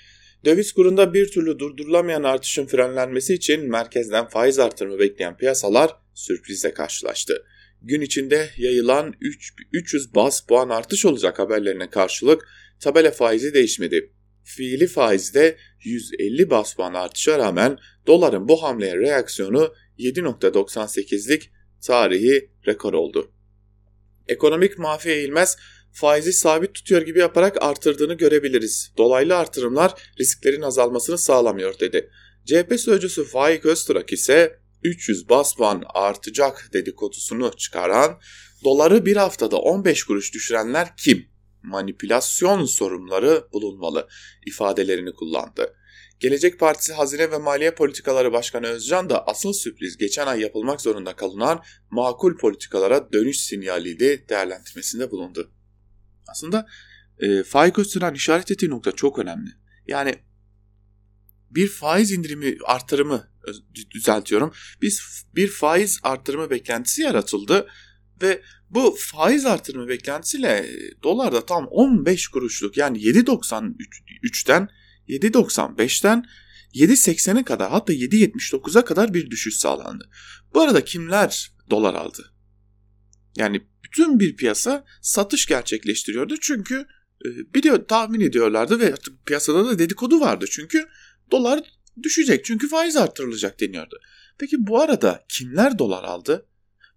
Döviz 0.46 0.72
kurunda 0.72 1.14
bir 1.14 1.32
türlü 1.32 1.60
durdurulamayan 1.60 2.24
artışın 2.24 2.66
frenlenmesi 2.66 3.34
için 3.34 3.70
merkezden 3.70 4.28
faiz 4.28 4.60
artırımı 4.60 5.00
bekleyen 5.00 5.38
piyasalar 5.38 5.92
sürprizle 6.14 6.74
karşılaştı. 6.74 7.46
Gün 7.82 8.02
içinde 8.02 8.50
yayılan 8.58 9.14
3, 9.22 9.54
300 9.74 10.16
bas 10.16 10.42
puan 10.42 10.70
artış 10.70 11.06
olacak 11.06 11.40
haberlerine 11.40 11.90
karşılık 11.90 12.48
tabela 12.80 13.12
faizi 13.12 13.54
değişmedi. 13.54 14.12
Fiili 14.44 14.88
faizde 14.88 15.58
150 15.84 16.50
bas 16.50 16.74
puan 16.74 16.94
artışa 16.94 17.40
rağmen 17.40 17.78
doların 18.08 18.48
bu 18.48 18.64
hamleye 18.64 18.98
reaksiyonu 18.98 19.74
7.98'lik 20.00 21.52
tarihi 21.86 22.50
rekor 22.68 22.94
oldu. 22.94 23.32
Ekonomik 24.28 24.78
Mafi 24.78 25.10
Eğilmez 25.10 25.58
faizi 25.92 26.34
sabit 26.34 26.74
tutuyor 26.74 27.02
gibi 27.02 27.20
yaparak 27.20 27.64
artırdığını 27.64 28.14
görebiliriz. 28.14 28.94
Dolaylı 28.98 29.38
artırımlar 29.38 29.94
risklerin 30.20 30.62
azalmasını 30.62 31.18
sağlamıyor 31.18 31.80
dedi. 31.80 32.10
CHP 32.46 32.80
sözcüsü 32.80 33.26
Faik 33.26 33.66
Öztürk 33.66 34.14
ise 34.14 34.60
300 34.84 35.30
bas 35.30 35.56
puan 35.56 35.84
artacak 35.94 36.70
dedikodusunu 36.74 37.52
çıkaran, 37.58 38.20
doları 38.64 39.06
bir 39.06 39.16
haftada 39.16 39.58
15 39.58 40.04
kuruş 40.04 40.34
düşürenler 40.34 40.98
kim? 40.98 41.26
Manipülasyon 41.64 42.66
sorunları 42.66 43.48
bulunmalı 43.54 44.08
ifadelerini 44.46 45.14
kullandı. 45.14 45.76
Gelecek 46.24 46.60
Partisi 46.60 46.94
Hazine 46.94 47.32
ve 47.32 47.38
Maliye 47.38 47.76
Politikaları 47.76 48.32
Başkanı 48.34 48.68
Özcan 48.68 49.10
da 49.10 49.28
asıl 49.28 49.54
sürpriz 49.54 49.98
geçen 49.98 50.28
ay 50.28 50.40
yapılmak 50.42 50.82
zorunda 50.82 51.16
kalınan 51.16 51.64
makul 51.90 52.38
politikalara 52.38 53.14
dönüş 53.14 53.40
sinyaliydi 53.40 54.26
değerlendirmesinde 54.30 55.12
bulundu. 55.12 55.52
Aslında 56.28 56.68
e, 57.20 57.44
Faik 57.44 57.80
Öztürk'ün 57.80 58.14
işaret 58.14 58.52
ettiği 58.52 58.70
nokta 58.70 58.92
çok 58.92 59.20
önemli. 59.20 59.50
Yani 59.88 60.16
bir 61.50 61.68
faiz 61.68 62.12
indirimi 62.12 62.58
artırımı 62.66 63.28
düzeltiyorum. 63.92 64.54
Biz 64.82 65.02
bir 65.36 65.48
faiz 65.48 66.00
artırımı 66.04 66.50
beklentisi 66.50 67.02
yaratıldı 67.02 67.68
ve 68.22 68.42
bu 68.70 68.96
faiz 69.00 69.46
artırımı 69.46 69.88
beklentisiyle 69.88 70.70
dolarda 71.04 71.46
tam 71.46 71.68
15 71.68 72.28
kuruşluk 72.28 72.78
yani 72.78 72.98
7.93'ten 72.98 74.70
7.95'ten 75.10 76.26
7.80'e 76.74 77.44
kadar 77.44 77.72
hatta 77.72 77.94
7.79'a 77.94 78.86
kadar 78.86 79.14
bir 79.14 79.30
düşüş 79.30 79.56
sağlandı. 79.56 80.10
Bu 80.54 80.62
arada 80.62 80.84
kimler 80.86 81.52
dolar 81.70 81.94
aldı? 81.94 82.34
Yani 83.38 83.62
bütün 83.84 84.20
bir 84.20 84.36
piyasa 84.36 84.86
satış 85.02 85.46
gerçekleştiriyordu 85.46 86.36
çünkü 86.42 86.86
e, 87.26 87.54
biliyor 87.54 87.88
tahmin 87.88 88.20
ediyorlardı 88.20 88.80
ve 88.80 88.94
piyasada 89.26 89.66
da 89.66 89.80
dedikodu 89.80 90.20
vardı 90.20 90.46
çünkü 90.52 90.88
dolar 91.32 91.60
düşecek 92.04 92.46
çünkü 92.46 92.68
faiz 92.70 92.98
artırılacak 92.98 93.60
deniyordu. 93.60 94.00
Peki 94.38 94.56
bu 94.60 94.82
arada 94.82 95.26
kimler 95.30 95.80
dolar 95.80 96.04
aldı? 96.04 96.46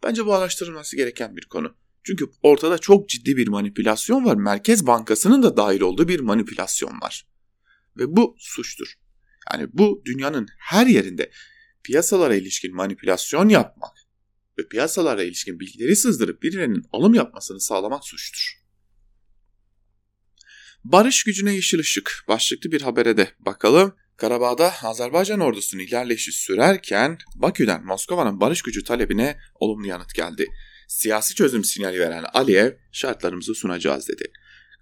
Bence 0.02 0.26
bu 0.26 0.34
araştırılması 0.34 0.96
gereken 0.96 1.36
bir 1.36 1.44
konu. 1.44 1.74
Çünkü 2.04 2.24
ortada 2.42 2.78
çok 2.78 3.08
ciddi 3.08 3.36
bir 3.36 3.48
manipülasyon 3.48 4.24
var. 4.24 4.36
Merkez 4.36 4.86
Bankası'nın 4.86 5.42
da 5.42 5.56
dahil 5.56 5.80
olduğu 5.80 6.08
bir 6.08 6.20
manipülasyon 6.20 7.00
var. 7.00 7.26
Ve 7.96 8.16
bu 8.16 8.36
suçtur. 8.38 8.94
Yani 9.52 9.68
bu 9.72 10.02
dünyanın 10.04 10.48
her 10.58 10.86
yerinde 10.86 11.30
piyasalara 11.84 12.34
ilişkin 12.34 12.74
manipülasyon 12.74 13.48
yapmak 13.48 13.96
ve 14.58 14.68
piyasalara 14.68 15.22
ilişkin 15.22 15.60
bilgileri 15.60 15.96
sızdırıp 15.96 16.42
birilerinin 16.42 16.82
alım 16.92 17.14
yapmasını 17.14 17.60
sağlamak 17.60 18.04
suçtur. 18.04 18.66
Barış 20.84 21.24
gücüne 21.24 21.54
yeşil 21.54 21.78
ışık 21.78 22.24
başlıklı 22.28 22.72
bir 22.72 22.80
habere 22.80 23.16
de 23.16 23.30
bakalım. 23.38 23.94
Karabağ'da 24.16 24.72
Azerbaycan 24.82 25.40
ordusunun 25.40 25.82
ilerleyişi 25.82 26.32
sürerken 26.32 27.18
Bakü'den 27.34 27.84
Moskova'nın 27.84 28.40
barış 28.40 28.62
gücü 28.62 28.84
talebine 28.84 29.38
olumlu 29.54 29.86
yanıt 29.86 30.14
geldi. 30.14 30.46
Siyasi 30.88 31.34
çözüm 31.34 31.64
sinyali 31.64 32.00
veren 32.00 32.24
Aliyev 32.34 32.72
şartlarımızı 32.92 33.54
sunacağız 33.54 34.08
dedi. 34.08 34.32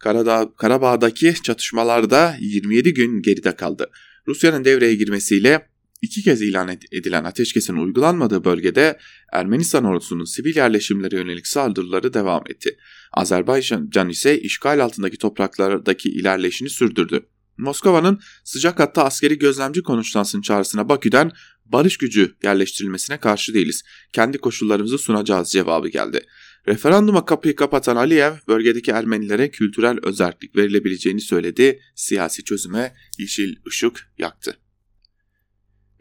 Karadağ, 0.04 0.54
Karabağ'daki 0.56 1.34
çatışmalarda 1.42 2.36
27 2.40 2.94
gün 2.94 3.22
geride 3.22 3.56
kaldı. 3.56 3.90
Rusya'nın 4.28 4.64
devreye 4.64 4.94
girmesiyle 4.94 5.68
iki 6.02 6.22
kez 6.22 6.42
ilan 6.42 6.78
edilen 6.92 7.24
ateşkesin 7.24 7.76
uygulanmadığı 7.76 8.44
bölgede 8.44 8.98
Ermenistan 9.32 9.84
ordusunun 9.84 10.24
sivil 10.24 10.56
yerleşimlere 10.56 11.16
yönelik 11.16 11.46
saldırıları 11.46 12.14
devam 12.14 12.42
etti. 12.50 12.76
Azerbaycan 13.12 14.08
ise 14.08 14.40
işgal 14.40 14.84
altındaki 14.84 15.16
topraklardaki 15.16 16.08
ilerleyişini 16.08 16.70
sürdürdü. 16.70 17.26
Moskova'nın 17.58 18.20
sıcak 18.44 18.80
hatta 18.80 19.04
askeri 19.04 19.38
gözlemci 19.38 19.82
konuşlansın 19.82 20.40
çağrısına 20.40 20.88
Bakü'den 20.88 21.30
barış 21.64 21.96
gücü 21.96 22.36
yerleştirilmesine 22.42 23.18
karşı 23.18 23.54
değiliz. 23.54 23.82
Kendi 24.12 24.38
koşullarımızı 24.38 24.98
sunacağız 24.98 25.50
cevabı 25.50 25.88
geldi. 25.88 26.26
Referanduma 26.68 27.24
kapıyı 27.24 27.56
kapatan 27.56 27.96
Aliyev 27.96 28.32
bölgedeki 28.48 28.90
Ermenilere 28.90 29.50
kültürel 29.50 29.98
özellik 30.02 30.56
verilebileceğini 30.56 31.20
söyledi. 31.20 31.80
Siyasi 31.94 32.44
çözüme 32.44 32.94
yeşil 33.18 33.56
ışık 33.68 34.12
yaktı. 34.18 34.56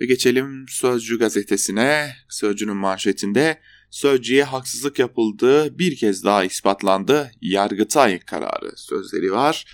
Ve 0.02 0.06
geçelim 0.06 0.66
Sözcü 0.70 1.20
gazetesine. 1.20 2.16
Sözcünün 2.30 2.78
manşetinde 2.78 3.60
Sözcü'ye 3.92 4.44
haksızlık 4.44 5.00
yapıldığı 5.00 5.80
bir 5.80 5.96
kez 5.96 6.24
daha 6.24 6.44
ispatlandı. 6.44 7.32
Yargıtay 7.42 8.20
kararı 8.20 8.72
sözleri 8.76 9.32
var. 9.32 9.66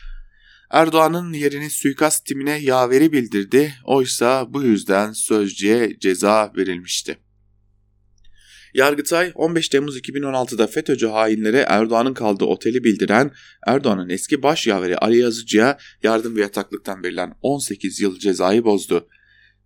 Erdoğan'ın 0.69 1.34
yerini 1.34 1.69
suikast 1.69 2.25
timine 2.25 2.58
yaveri 2.58 3.12
bildirdi. 3.12 3.73
Oysa 3.86 4.54
bu 4.54 4.63
yüzden 4.63 5.12
Sözcü'ye 5.12 5.99
ceza 5.99 6.54
verilmişti. 6.58 7.17
Yargıtay 8.73 9.32
15 9.36 9.69
Temmuz 9.69 9.97
2016'da 9.97 10.67
FETÖ'cü 10.67 11.08
hainlere 11.08 11.65
Erdoğan'ın 11.67 12.13
kaldığı 12.13 12.45
oteli 12.45 12.84
bildiren 12.84 13.32
Erdoğan'ın 13.67 14.10
eski 14.10 14.43
baş 14.43 14.67
yaveri 14.67 14.97
Ali 14.97 15.17
Yazıcı'ya 15.17 15.77
yardım 16.03 16.36
ve 16.36 16.41
yataklıktan 16.41 17.03
verilen 17.03 17.34
18 17.41 18.01
yıl 18.01 18.19
cezayı 18.19 18.63
bozdu. 18.63 19.08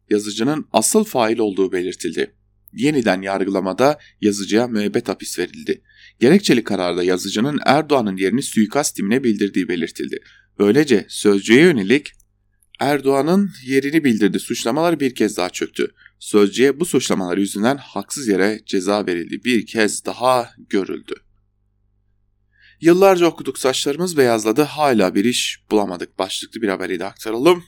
Yazıcı'nın 0.09 0.65
asıl 0.71 1.03
fail 1.03 1.37
olduğu 1.37 1.71
belirtildi. 1.71 2.33
Yeniden 2.73 3.21
yargılamada 3.21 3.99
yazıcıya 4.21 4.67
müebbet 4.67 5.09
hapis 5.09 5.39
verildi. 5.39 5.81
Gerekçeli 6.19 6.63
kararda 6.63 7.03
yazıcının 7.03 7.59
Erdoğan'ın 7.65 8.17
yerini 8.17 8.43
suikast 8.43 8.95
timine 8.95 9.23
bildirdiği 9.23 9.67
belirtildi. 9.67 10.19
Böylece 10.59 11.05
sözcüye 11.09 11.61
yönelik 11.61 12.11
Erdoğan'ın 12.79 13.51
yerini 13.65 14.03
bildirdi. 14.03 14.39
Suçlamalar 14.39 14.99
bir 14.99 15.15
kez 15.15 15.37
daha 15.37 15.49
çöktü. 15.49 15.93
Sözcüye 16.23 16.79
bu 16.79 16.85
suçlamalar 16.85 17.37
yüzünden 17.37 17.77
haksız 17.77 18.27
yere 18.27 18.61
ceza 18.65 19.05
verildi. 19.05 19.43
Bir 19.43 19.65
kez 19.65 20.05
daha 20.05 20.49
görüldü. 20.57 21.13
Yıllarca 22.81 23.25
okuduk 23.25 23.57
saçlarımız 23.57 24.17
beyazladı 24.17 24.61
hala 24.61 25.15
bir 25.15 25.25
iş 25.25 25.63
bulamadık 25.71 26.19
başlıklı 26.19 26.61
bir 26.61 26.67
haberi 26.67 26.99
de 26.99 27.05
aktaralım. 27.05 27.63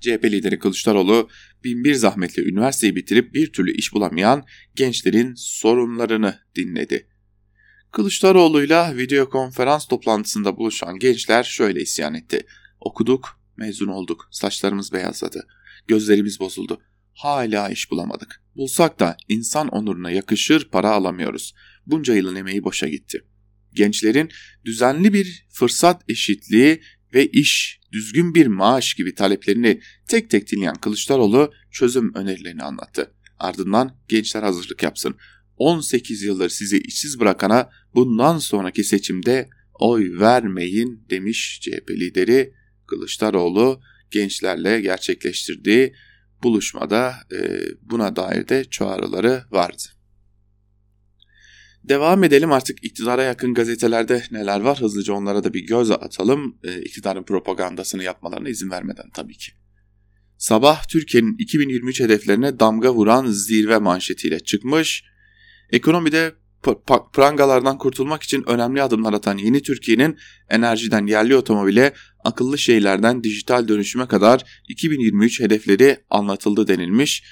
CHP 0.00 0.24
lideri 0.24 0.58
Kılıçdaroğlu 0.58 1.28
binbir 1.64 1.94
zahmetle 1.94 2.42
üniversiteyi 2.42 2.96
bitirip 2.96 3.34
bir 3.34 3.52
türlü 3.52 3.72
iş 3.72 3.94
bulamayan 3.94 4.44
gençlerin 4.74 5.34
sorunlarını 5.36 6.38
dinledi. 6.56 7.08
Kılıçdaroğlu'yla 7.92 8.96
video 8.96 9.28
konferans 9.30 9.86
toplantısında 9.86 10.56
buluşan 10.56 10.98
gençler 10.98 11.44
şöyle 11.44 11.82
isyan 11.82 12.14
etti. 12.14 12.40
Okuduk, 12.80 13.40
mezun 13.56 13.88
olduk, 13.88 14.28
saçlarımız 14.30 14.92
beyazladı, 14.92 15.46
gözlerimiz 15.88 16.40
bozuldu. 16.40 16.80
Hala 17.18 17.68
iş 17.68 17.90
bulamadık. 17.90 18.42
Bulsak 18.56 19.00
da 19.00 19.16
insan 19.28 19.68
onuruna 19.68 20.10
yakışır 20.10 20.68
para 20.68 20.90
alamıyoruz. 20.90 21.54
Bunca 21.86 22.14
yılın 22.14 22.36
emeği 22.36 22.64
boşa 22.64 22.88
gitti. 22.88 23.24
Gençlerin 23.72 24.28
düzenli 24.64 25.12
bir 25.12 25.46
fırsat 25.52 26.02
eşitliği 26.08 26.82
ve 27.14 27.26
iş, 27.26 27.80
düzgün 27.92 28.34
bir 28.34 28.46
maaş 28.46 28.94
gibi 28.94 29.14
taleplerini 29.14 29.80
tek 30.08 30.30
tek 30.30 30.52
dinleyen 30.52 30.74
Kılıçdaroğlu 30.74 31.52
çözüm 31.70 32.14
önerilerini 32.14 32.62
anlattı. 32.62 33.14
Ardından 33.38 33.96
gençler 34.08 34.42
hazırlık 34.42 34.82
yapsın. 34.82 35.16
18 35.56 36.22
yıldır 36.22 36.48
sizi 36.48 36.78
işsiz 36.78 37.20
bırakana 37.20 37.70
bundan 37.94 38.38
sonraki 38.38 38.84
seçimde 38.84 39.48
oy 39.74 40.18
vermeyin 40.18 41.06
demiş 41.10 41.60
CHP 41.62 41.90
lideri 41.90 42.52
Kılıçdaroğlu 42.86 43.80
gençlerle 44.10 44.80
gerçekleştirdiği 44.80 45.94
buluşmada 46.42 47.14
e, 47.32 47.60
buna 47.82 48.16
dair 48.16 48.48
de 48.48 48.64
çağrıları 48.64 49.44
vardı. 49.50 49.82
Devam 51.84 52.24
edelim 52.24 52.52
artık 52.52 52.84
iktidara 52.84 53.22
yakın 53.22 53.54
gazetelerde 53.54 54.22
neler 54.30 54.60
var 54.60 54.80
hızlıca 54.80 55.14
onlara 55.14 55.44
da 55.44 55.54
bir 55.54 55.66
göz 55.66 55.90
atalım. 55.90 56.58
E, 56.64 56.80
iktidarın 56.82 57.22
propagandasını 57.22 58.02
yapmalarına 58.02 58.48
izin 58.48 58.70
vermeden 58.70 59.10
tabii 59.14 59.36
ki. 59.36 59.52
Sabah 60.38 60.88
Türkiye'nin 60.88 61.36
2023 61.38 62.00
hedeflerine 62.00 62.60
damga 62.60 62.94
vuran 62.94 63.26
zirve 63.26 63.78
manşetiyle 63.78 64.40
çıkmış. 64.40 65.04
Ekonomide 65.70 66.32
prangalardan 67.12 67.78
kurtulmak 67.78 68.22
için 68.22 68.44
önemli 68.48 68.82
adımlar 68.82 69.12
atan 69.12 69.38
yeni 69.38 69.62
Türkiye'nin 69.62 70.16
enerjiden 70.50 71.06
yerli 71.06 71.36
otomobile, 71.36 71.92
akıllı 72.24 72.58
şehirlerden 72.58 73.24
dijital 73.24 73.68
dönüşüme 73.68 74.06
kadar 74.06 74.62
2023 74.68 75.40
hedefleri 75.40 75.98
anlatıldı 76.10 76.68
denilmiş. 76.68 77.24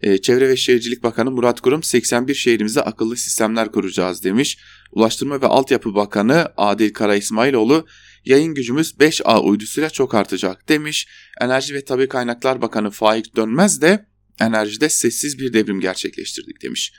Ee, 0.00 0.18
Çevre 0.18 0.48
ve 0.48 0.56
Şehircilik 0.56 1.02
Bakanı 1.02 1.30
Murat 1.30 1.60
Kurum 1.60 1.82
81 1.82 2.34
şehrimizde 2.34 2.80
akıllı 2.80 3.16
sistemler 3.16 3.72
kuracağız 3.72 4.24
demiş. 4.24 4.58
Ulaştırma 4.92 5.40
ve 5.40 5.46
Altyapı 5.46 5.94
Bakanı 5.94 6.48
Adil 6.56 6.92
Kara 6.92 7.16
İsmailoğlu 7.16 7.86
yayın 8.24 8.54
gücümüz 8.54 8.94
5A 9.00 9.40
uydusuyla 9.40 9.90
çok 9.90 10.14
artacak 10.14 10.68
demiş. 10.68 11.08
Enerji 11.40 11.74
ve 11.74 11.84
Tabi 11.84 12.08
Kaynaklar 12.08 12.62
Bakanı 12.62 12.90
Faik 12.90 13.36
Dönmez 13.36 13.82
de 13.82 14.06
enerjide 14.40 14.88
sessiz 14.88 15.38
bir 15.38 15.52
devrim 15.52 15.80
gerçekleştirdik 15.80 16.62
demiş. 16.62 16.92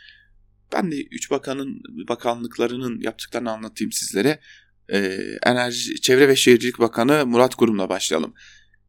Ben 0.73 0.91
de 0.91 1.03
üç 1.03 1.31
bakanın 1.31 1.81
bakanlıklarının 2.07 3.01
yaptıklarını 3.01 3.51
anlatayım 3.51 3.91
sizlere. 3.91 4.39
Ee, 4.89 5.17
Enerji, 5.43 6.01
Çevre 6.01 6.27
ve 6.27 6.35
Şehircilik 6.35 6.79
Bakanı 6.79 7.25
Murat 7.25 7.55
Kurum'la 7.55 7.89
başlayalım. 7.89 8.33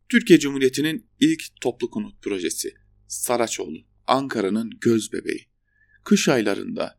Türkiye 0.08 0.38
Cumhuriyeti'nin 0.38 1.06
ilk 1.20 1.42
toplu 1.60 1.90
konut 1.90 2.22
projesi 2.22 2.74
Saraçoğlu, 3.08 3.78
Ankara'nın 4.06 4.70
göz 4.80 5.12
bebeği. 5.12 5.46
Kış 6.04 6.28
aylarında, 6.28 6.98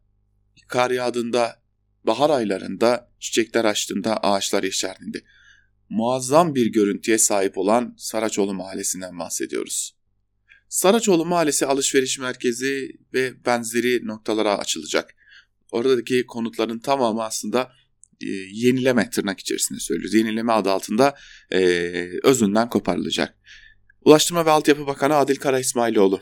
kar 0.68 0.92
yağdığında, 0.92 1.64
bahar 2.04 2.30
aylarında, 2.30 3.12
çiçekler 3.20 3.66
açtığında, 3.66 4.18
ağaçlar 4.18 4.64
yeşerdiğinde 4.64 5.22
muazzam 5.90 6.56
bir 6.56 6.66
görüntüye 6.66 7.18
sahip 7.18 7.58
olan 7.58 7.96
Saraçoğlu 7.98 8.54
Mahallesi'nden 8.54 9.20
bahsediyoruz. 9.20 9.97
Saraçoğlu 10.70 11.26
Mahallesi 11.26 11.66
alışveriş 11.66 12.20
merkezi 12.20 12.92
ve 13.14 13.46
benzeri 13.46 14.08
noktalara 14.08 14.58
açılacak. 14.58 15.16
Oradaki 15.72 16.26
konutların 16.26 16.80
tamamı 16.80 17.24
aslında 17.24 17.72
e, 18.22 18.30
yenileme 18.52 19.10
tırnak 19.10 19.40
içerisinde 19.40 19.80
söylüyoruz. 19.80 20.14
Yenileme 20.14 20.54
adı 20.54 20.72
altında 20.72 21.16
e, 21.52 21.60
özünden 22.24 22.70
koparılacak. 22.70 23.38
Ulaştırma 24.02 24.46
ve 24.46 24.52
Altyapı 24.52 24.88
Bakanı 24.88 25.16
Adil 25.16 25.36
Kara 25.36 25.60
İsmailoğlu. 25.60 26.22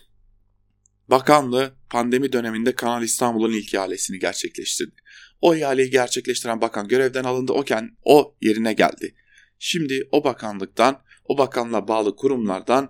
Bakanlığı 1.07 1.75
pandemi 1.89 2.33
döneminde 2.33 2.75
Kanal 2.75 3.03
İstanbul'un 3.03 3.53
ilk 3.53 3.73
ihalesini 3.73 4.19
gerçekleştirdi. 4.19 4.95
O 5.41 5.55
ihaleyi 5.55 5.89
gerçekleştiren 5.89 6.61
bakan 6.61 6.87
görevden 6.87 7.23
alındı. 7.23 7.53
Oken 7.53 7.97
o 8.03 8.35
yerine 8.41 8.73
geldi. 8.73 9.15
Şimdi 9.59 10.07
o 10.11 10.23
bakanlıktan, 10.23 11.01
o 11.25 11.37
bakanla 11.37 11.87
bağlı 11.87 12.15
kurumlardan 12.15 12.89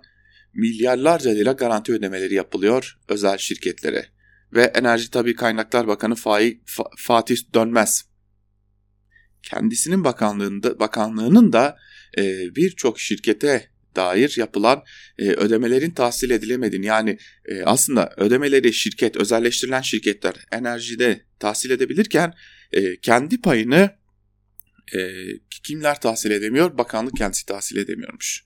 milyarlarca 0.56 1.30
lira 1.30 1.52
garanti 1.52 1.92
ödemeleri 1.92 2.34
yapılıyor 2.34 2.98
özel 3.08 3.38
şirketlere. 3.38 4.06
Ve 4.52 4.62
Enerji 4.62 5.10
Tabi 5.10 5.34
Kaynaklar 5.34 5.86
Bakanı 5.86 6.14
Fatih 6.96 7.36
Dönmez 7.54 8.04
kendisinin 9.42 10.04
bakanlığında 10.04 10.78
bakanlığının 10.78 11.52
da 11.52 11.76
e, 12.18 12.22
birçok 12.56 13.00
şirkete 13.00 13.70
dair 13.96 14.34
yapılan 14.36 14.84
e, 15.18 15.28
ödemelerin 15.28 15.90
tahsil 15.90 16.30
edilemediğini 16.30 16.86
yani 16.86 17.18
e, 17.44 17.62
aslında 17.62 18.14
ödemeleri 18.16 18.72
şirket 18.72 19.16
özelleştirilen 19.16 19.80
şirketler 19.80 20.34
enerjide 20.52 21.24
tahsil 21.38 21.70
edebilirken 21.70 22.34
e, 22.72 22.96
kendi 22.96 23.40
payını 23.40 23.90
e, 24.94 24.98
kimler 25.64 26.00
tahsil 26.00 26.30
edemiyor? 26.30 26.78
Bakanlık 26.78 27.16
kendisi 27.16 27.46
tahsil 27.46 27.76
edemiyormuş. 27.76 28.45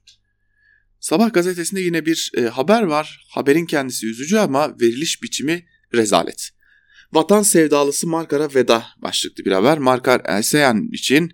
Sabah 1.00 1.32
gazetesinde 1.32 1.80
yine 1.80 2.06
bir 2.06 2.32
e, 2.36 2.40
haber 2.40 2.82
var. 2.82 3.26
Haberin 3.30 3.66
kendisi 3.66 4.06
üzücü 4.06 4.36
ama 4.36 4.80
veriliş 4.80 5.22
biçimi 5.22 5.66
rezalet. 5.94 6.50
Vatan 7.12 7.42
sevdalısı 7.42 8.06
Markar'a 8.06 8.54
veda 8.54 8.84
başlıklı 9.02 9.44
bir 9.44 9.52
haber. 9.52 9.78
Markar 9.78 10.22
Elseyan 10.24 10.88
için 10.92 11.32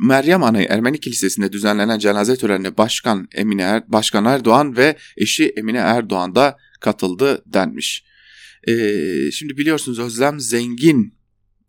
Meryem 0.00 0.42
Ana 0.42 0.62
Ermeni 0.62 1.00
Kilisesi'nde 1.00 1.52
düzenlenen 1.52 1.98
cenaze 1.98 2.36
törenine 2.36 2.76
Başkan 2.76 3.28
Emine 3.34 3.62
er, 3.62 3.92
Başkan 3.92 4.24
Erdoğan 4.24 4.76
ve 4.76 4.96
eşi 5.16 5.52
Emine 5.56 5.78
Erdoğan 5.78 6.34
da 6.34 6.56
katıldı 6.80 7.42
denmiş. 7.46 8.04
Ee, 8.68 9.30
şimdi 9.32 9.56
biliyorsunuz 9.56 9.98
Özlem 9.98 10.40
Zengin 10.40 11.14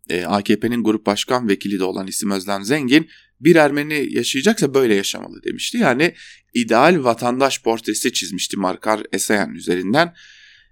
e, 0.08 0.24
AKP'nin 0.24 0.84
grup 0.84 1.06
başkan 1.06 1.48
vekili 1.48 1.78
de 1.78 1.84
olan 1.84 2.06
isim 2.06 2.30
Özlem 2.30 2.64
Zengin 2.64 3.08
bir 3.44 3.56
Ermeni 3.56 4.14
yaşayacaksa 4.14 4.74
böyle 4.74 4.94
yaşamalı 4.94 5.42
demişti. 5.42 5.78
Yani 5.78 6.14
ideal 6.54 7.04
vatandaş 7.04 7.62
portresi 7.62 8.12
çizmişti 8.12 8.56
Markar 8.56 9.02
Esayan 9.12 9.54
üzerinden. 9.54 10.14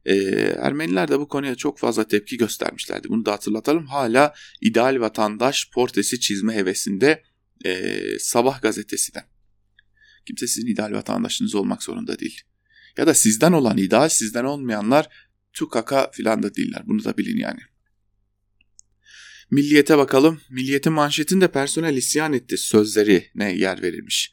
Ee, 0.04 0.14
Ermeniler 0.58 1.08
de 1.08 1.18
bu 1.18 1.28
konuya 1.28 1.54
çok 1.54 1.78
fazla 1.78 2.08
tepki 2.08 2.36
göstermişlerdi. 2.36 3.08
Bunu 3.08 3.26
da 3.26 3.32
hatırlatalım. 3.32 3.86
Hala 3.86 4.34
ideal 4.60 5.00
vatandaş 5.00 5.70
portresi 5.70 6.20
çizme 6.20 6.54
hevesinde 6.54 7.22
e, 7.64 8.00
Sabah 8.18 8.62
gazetesinden. 8.62 9.24
Kimse 10.26 10.46
sizin 10.46 10.66
ideal 10.66 10.92
vatandaşınız 10.92 11.54
olmak 11.54 11.82
zorunda 11.82 12.18
değil. 12.18 12.40
Ya 12.96 13.06
da 13.06 13.14
sizden 13.14 13.52
olan 13.52 13.78
ideal 13.78 14.08
sizden 14.08 14.44
olmayanlar 14.44 15.08
tukaka 15.52 16.10
filan 16.10 16.42
da 16.42 16.54
değiller. 16.54 16.82
Bunu 16.86 17.04
da 17.04 17.18
bilin 17.18 17.38
yani. 17.38 17.60
Milliyete 19.50 19.98
bakalım. 19.98 20.40
Milliyetin 20.50 20.92
manşetinde 20.92 21.48
personel 21.48 21.96
isyan 21.96 22.32
etti 22.32 22.58
sözleri 22.58 23.30
ne 23.34 23.52
yer 23.52 23.82
verilmiş. 23.82 24.32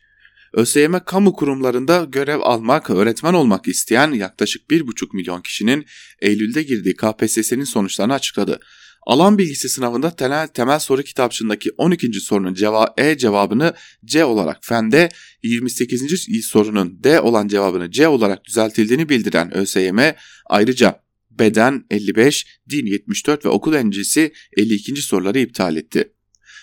ÖSYM 0.54 1.00
kamu 1.06 1.34
kurumlarında 1.34 2.04
görev 2.04 2.40
almak, 2.40 2.90
öğretmen 2.90 3.34
olmak 3.34 3.68
isteyen 3.68 4.12
yaklaşık 4.12 4.70
1,5 4.70 5.16
milyon 5.16 5.42
kişinin 5.42 5.86
Eylül'de 6.22 6.64
girdiği 6.64 6.96
KPSS'nin 6.96 7.64
sonuçlarını 7.64 8.14
açıkladı. 8.14 8.60
Alan 9.08 9.38
bilgisi 9.38 9.70
sınavında 9.70 10.16
temel, 10.16 10.48
temel 10.48 10.80
soru 10.80 11.04
kitapçığındaki 11.04 11.70
12. 11.78 12.14
sorunun 12.14 12.54
ceva 12.54 12.94
E 12.98 13.18
cevabını 13.18 13.74
C 14.06 14.26
olarak 14.26 14.58
fende, 14.62 15.10
28. 15.44 16.02
sorunun 16.46 17.04
D 17.04 17.22
olan 17.22 17.48
cevabını 17.48 17.92
C 17.92 18.08
olarak 18.08 18.46
düzeltildiğini 18.46 19.10
bildiren 19.10 19.58
ÖSYM 19.58 20.00
ayrıca 20.46 21.07
beden 21.40 21.86
55, 21.92 22.60
din 22.70 22.86
74 22.86 23.46
ve 23.46 23.50
okul 23.50 23.74
öncesi 23.74 24.34
52. 24.58 24.96
soruları 25.02 25.40
iptal 25.40 25.76
etti. 25.76 26.14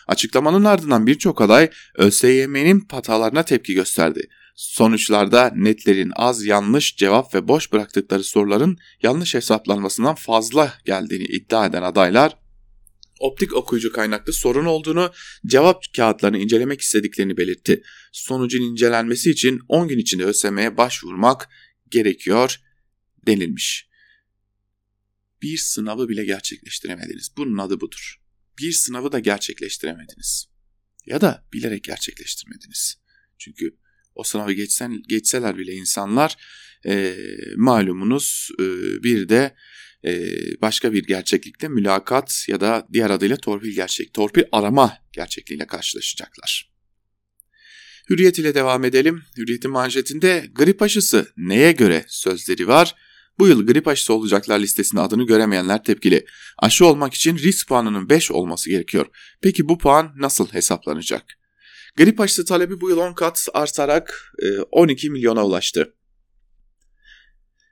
Açıklamanın 0.06 0.64
ardından 0.64 1.06
birçok 1.06 1.40
aday 1.40 1.70
ÖSYM'nin 1.96 2.87
hatalarına 2.90 3.42
tepki 3.42 3.74
gösterdi. 3.74 4.28
Sonuçlarda 4.56 5.52
netlerin 5.56 6.12
az 6.16 6.44
yanlış 6.44 6.96
cevap 6.96 7.34
ve 7.34 7.48
boş 7.48 7.72
bıraktıkları 7.72 8.24
soruların 8.24 8.78
yanlış 9.02 9.34
hesaplanmasından 9.34 10.14
fazla 10.14 10.74
geldiğini 10.84 11.24
iddia 11.24 11.66
eden 11.66 11.82
adaylar 11.82 12.37
optik 13.20 13.56
okuyucu 13.56 13.92
kaynaklı 13.92 14.32
sorun 14.32 14.64
olduğunu, 14.64 15.12
cevap 15.46 15.82
kağıtlarını 15.96 16.38
incelemek 16.38 16.80
istediklerini 16.80 17.37
belirtti. 17.37 17.82
Sonucun 18.12 18.62
incelenmesi 18.62 19.30
için 19.30 19.60
10 19.68 19.88
gün 19.88 19.98
içinde 19.98 20.24
ÖSYM'ye 20.24 20.76
başvurmak 20.76 21.48
gerekiyor 21.90 22.56
denilmiş. 23.26 23.88
Bir 25.44 25.57
sınavı 25.57 26.09
bile 26.09 26.24
gerçekleştiremediniz. 26.24 27.33
Bunun 27.37 27.59
adı 27.59 27.80
budur 27.80 28.24
bir 28.59 28.72
sınavı 28.72 29.12
da 29.12 29.18
gerçekleştiremediniz. 29.18 30.46
Ya 31.07 31.20
da 31.20 31.44
bilerek 31.52 31.85
gerçekleştirmediniz. 31.85 32.98
Çünkü 33.38 33.76
o 34.14 34.22
sınavı 34.22 34.52
geçsen, 34.52 35.02
geçseler 35.09 35.59
bile 35.59 35.74
insanlar 35.74 36.37
e, 36.87 37.16
malumunuz 37.57 38.50
e, 38.61 38.64
bir 39.02 39.28
de 39.28 39.54
e, 40.04 40.33
başka 40.62 40.92
bir 40.92 41.04
gerçeklikte 41.07 41.68
mülakat 41.68 42.44
ya 42.48 42.61
da 42.61 42.87
diğer 42.92 43.11
adıyla 43.11 43.37
torpil 43.37 43.74
gerçek, 43.74 44.14
torpil 44.14 44.42
arama 44.52 44.98
gerçekliğiyle 45.12 45.66
karşılaşacaklar. 45.66 46.74
Hürriyet 48.11 48.38
ile 48.38 48.54
devam 48.54 48.85
edelim. 48.85 49.22
Hürriyet'in 49.37 49.70
manşetinde 49.70 50.50
grip 50.54 50.83
aşısı 50.83 51.33
neye 51.37 51.72
göre 51.72 52.04
sözleri 52.09 52.68
var. 52.68 52.94
Bu 53.38 53.49
yıl 53.49 53.66
grip 53.66 53.88
aşısı 53.88 54.14
olacaklar 54.14 54.61
listesinde 54.61 55.01
adını 55.01 55.27
göremeyenler 55.27 55.85
tepkili. 55.85 56.27
Aşı 56.59 56.87
olmak 56.87 57.14
için 57.14 57.38
risk 57.38 57.68
puanının 57.68 58.09
5 58.09 58.31
olması 58.31 58.70
gerekiyor. 58.70 59.07
Peki 59.42 59.68
bu 59.68 59.79
puan 59.79 60.12
nasıl 60.16 60.49
hesaplanacak? 60.49 61.23
Grip 61.97 62.20
aşısı 62.20 62.44
talebi 62.44 62.81
bu 62.81 62.90
yıl 62.90 62.99
10 62.99 63.14
kat 63.14 63.49
artarak 63.55 64.35
12 64.70 65.07
e, 65.07 65.11
milyona 65.11 65.47
ulaştı. 65.47 65.94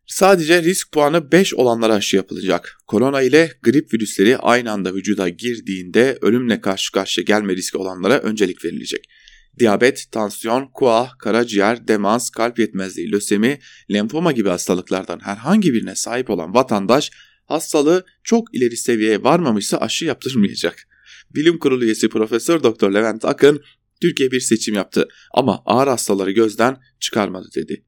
Sadece 0.07 0.63
risk 0.63 0.93
puanı 0.93 1.33
5 1.33 1.55
olanlara 1.55 1.95
aşı 1.95 2.17
yapılacak. 2.17 2.79
Korona 2.87 3.23
ile 3.23 3.53
grip 3.63 3.95
virüsleri 3.95 4.39
aynı 4.39 4.73
anda 4.73 4.95
vücuda 4.95 5.29
girdiğinde 5.29 6.19
ölümle 6.21 6.61
karşı 6.61 6.93
karşıya 6.93 7.25
gelme 7.25 7.57
riski 7.57 7.79
olanlara 7.79 8.19
öncelik 8.19 8.65
verilecek. 8.65 9.09
Diyabet, 9.59 10.07
tansiyon, 10.11 10.71
kuah, 10.75 11.19
karaciğer, 11.19 11.89
demans, 11.89 12.31
kalp 12.31 12.59
yetmezliği, 12.59 13.13
lösemi, 13.13 13.59
lenfoma 13.93 14.33
gibi 14.33 14.49
hastalıklardan 14.49 15.21
herhangi 15.21 15.73
birine 15.73 15.95
sahip 15.95 16.31
olan 16.31 16.55
vatandaş 16.55 17.11
hastalığı 17.47 18.07
çok 18.25 18.55
ileri 18.55 18.77
seviyeye 18.77 19.23
varmamışsa 19.23 19.79
aşı 19.79 20.05
yaptırmayacak. 20.05 20.89
Bilim 21.35 21.59
Kurulu 21.59 21.85
üyesi 21.85 22.09
Profesör 22.09 22.63
Doktor 22.63 22.91
Levent 22.91 23.25
Akın 23.25 23.63
Türkiye 24.01 24.31
bir 24.31 24.41
seçim 24.41 24.75
yaptı 24.75 25.09
ama 25.35 25.63
ağır 25.67 25.89
hastaları 25.89 26.31
gözden 26.31 26.77
çıkarmadı 27.01 27.49
dedi. 27.57 27.85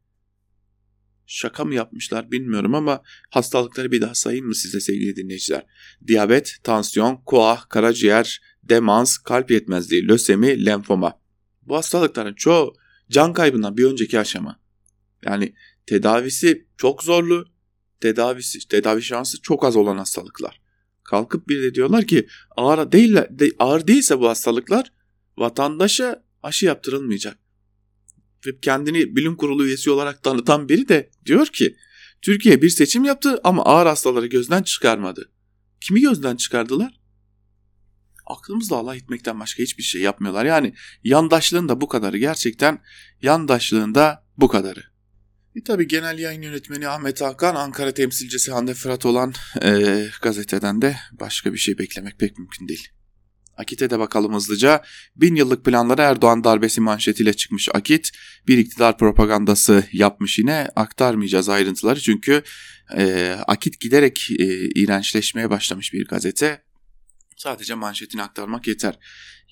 Şaka 1.27 1.65
mı 1.65 1.75
yapmışlar 1.75 2.31
bilmiyorum 2.31 2.75
ama 2.75 3.03
hastalıkları 3.31 3.93
bir 3.93 4.01
daha 4.01 4.15
sayayım 4.15 4.47
mı 4.47 4.55
size 4.55 4.81
sevgili 4.81 5.17
dinleyiciler? 5.17 5.67
Diyabet, 6.07 6.57
tansiyon, 6.63 7.17
kuah, 7.27 7.69
karaciğer, 7.69 8.41
demans, 8.63 9.19
kalp 9.19 9.51
yetmezliği, 9.51 10.09
lösemi, 10.09 10.67
lenfoma. 10.67 11.24
Bu 11.67 11.77
hastalıkların 11.77 12.35
çoğu 12.35 12.75
can 13.11 13.33
kaybından 13.33 13.77
bir 13.77 13.85
önceki 13.85 14.19
aşama. 14.19 14.61
Yani 15.25 15.55
tedavisi 15.87 16.67
çok 16.77 17.03
zorlu, 17.03 17.47
tedavisi 18.01 18.69
tedavi 18.69 19.03
şansı 19.03 19.43
çok 19.43 19.65
az 19.65 19.77
olan 19.77 19.97
hastalıklar. 19.97 20.61
Kalkıp 21.05 21.49
bir 21.49 21.63
de 21.63 21.75
diyorlar 21.75 22.05
ki 22.05 22.27
ağır 22.57 22.93
değil 22.93 23.15
de, 23.15 23.51
ağır 23.59 23.87
değilse 23.87 24.21
bu 24.21 24.29
hastalıklar 24.29 24.93
vatandaşa 25.39 26.25
aşı 26.43 26.67
yaptırılmayacak. 26.67 27.39
Ve 28.47 28.59
kendini 28.63 29.17
bilim 29.17 29.37
kurulu 29.37 29.67
üyesi 29.67 29.91
olarak 29.91 30.23
tanıtan 30.23 30.69
biri 30.69 30.89
de 30.89 31.11
diyor 31.27 31.47
ki 31.47 31.77
Türkiye 32.23 32.63
bir 32.63 32.69
seçim 32.69 33.05
yaptı 33.05 33.41
ama 33.45 33.65
ağır 33.65 33.87
hastaları 33.87 34.27
gözden 34.27 34.63
çıkarmadı. 34.63 35.31
Kimi 35.81 36.01
gözden 36.01 36.37
çıkardılar? 36.37 37.01
Aklımızla 38.27 38.77
Allah 38.77 38.97
etmekten 38.97 39.41
başka 39.41 39.63
hiçbir 39.63 39.83
şey 39.83 40.01
yapmıyorlar. 40.01 40.45
Yani 40.45 40.75
yandaşlığın 41.05 41.69
da 41.69 41.81
bu 41.81 41.89
kadarı 41.89 42.19
gerçekten 42.19 42.79
yandaşlığın 43.23 43.95
da 43.95 44.25
bu 44.37 44.49
kadarı. 44.49 44.83
E 45.57 45.63
tabi 45.63 45.89
genel 45.89 46.19
yayın 46.19 46.43
yönetmeni 46.43 46.89
Ahmet 46.89 47.21
Hakan, 47.21 47.55
Ankara 47.55 47.95
temsilcisi 47.95 48.53
Hande 48.53 48.75
Fırat 48.75 49.07
olan 49.07 49.35
e, 49.63 50.05
gazeteden 50.23 50.83
de 50.83 50.97
başka 51.13 51.53
bir 51.53 51.59
şey 51.59 51.79
beklemek 51.79 52.19
pek 52.19 52.39
mümkün 52.39 52.69
değil. 52.69 52.89
Akit'e 53.57 53.91
de 53.91 53.99
bakalım 53.99 54.35
hızlıca. 54.35 54.83
Bin 55.17 55.35
yıllık 55.35 55.65
planları 55.65 56.03
Erdoğan 56.03 56.45
darbesi 56.45 56.81
manşetiyle 56.81 57.33
çıkmış 57.35 57.69
Akit. 57.75 58.11
Bir 58.49 58.59
iktidar 58.59 58.99
propagandası 58.99 59.85
yapmış 59.93 60.39
yine 60.39 60.69
aktarmayacağız 60.77 61.49
ayrıntıları 61.49 62.01
çünkü 62.01 62.43
e, 62.97 63.37
Akit 63.47 63.81
giderek 63.81 64.31
e, 64.39 64.45
iğrençleşmeye 64.75 65.51
başlamış 65.51 65.93
bir 65.93 66.07
gazete. 66.07 66.63
Sadece 67.37 67.75
manşetini 67.75 68.23
aktarmak 68.23 68.67
yeter. 68.67 68.99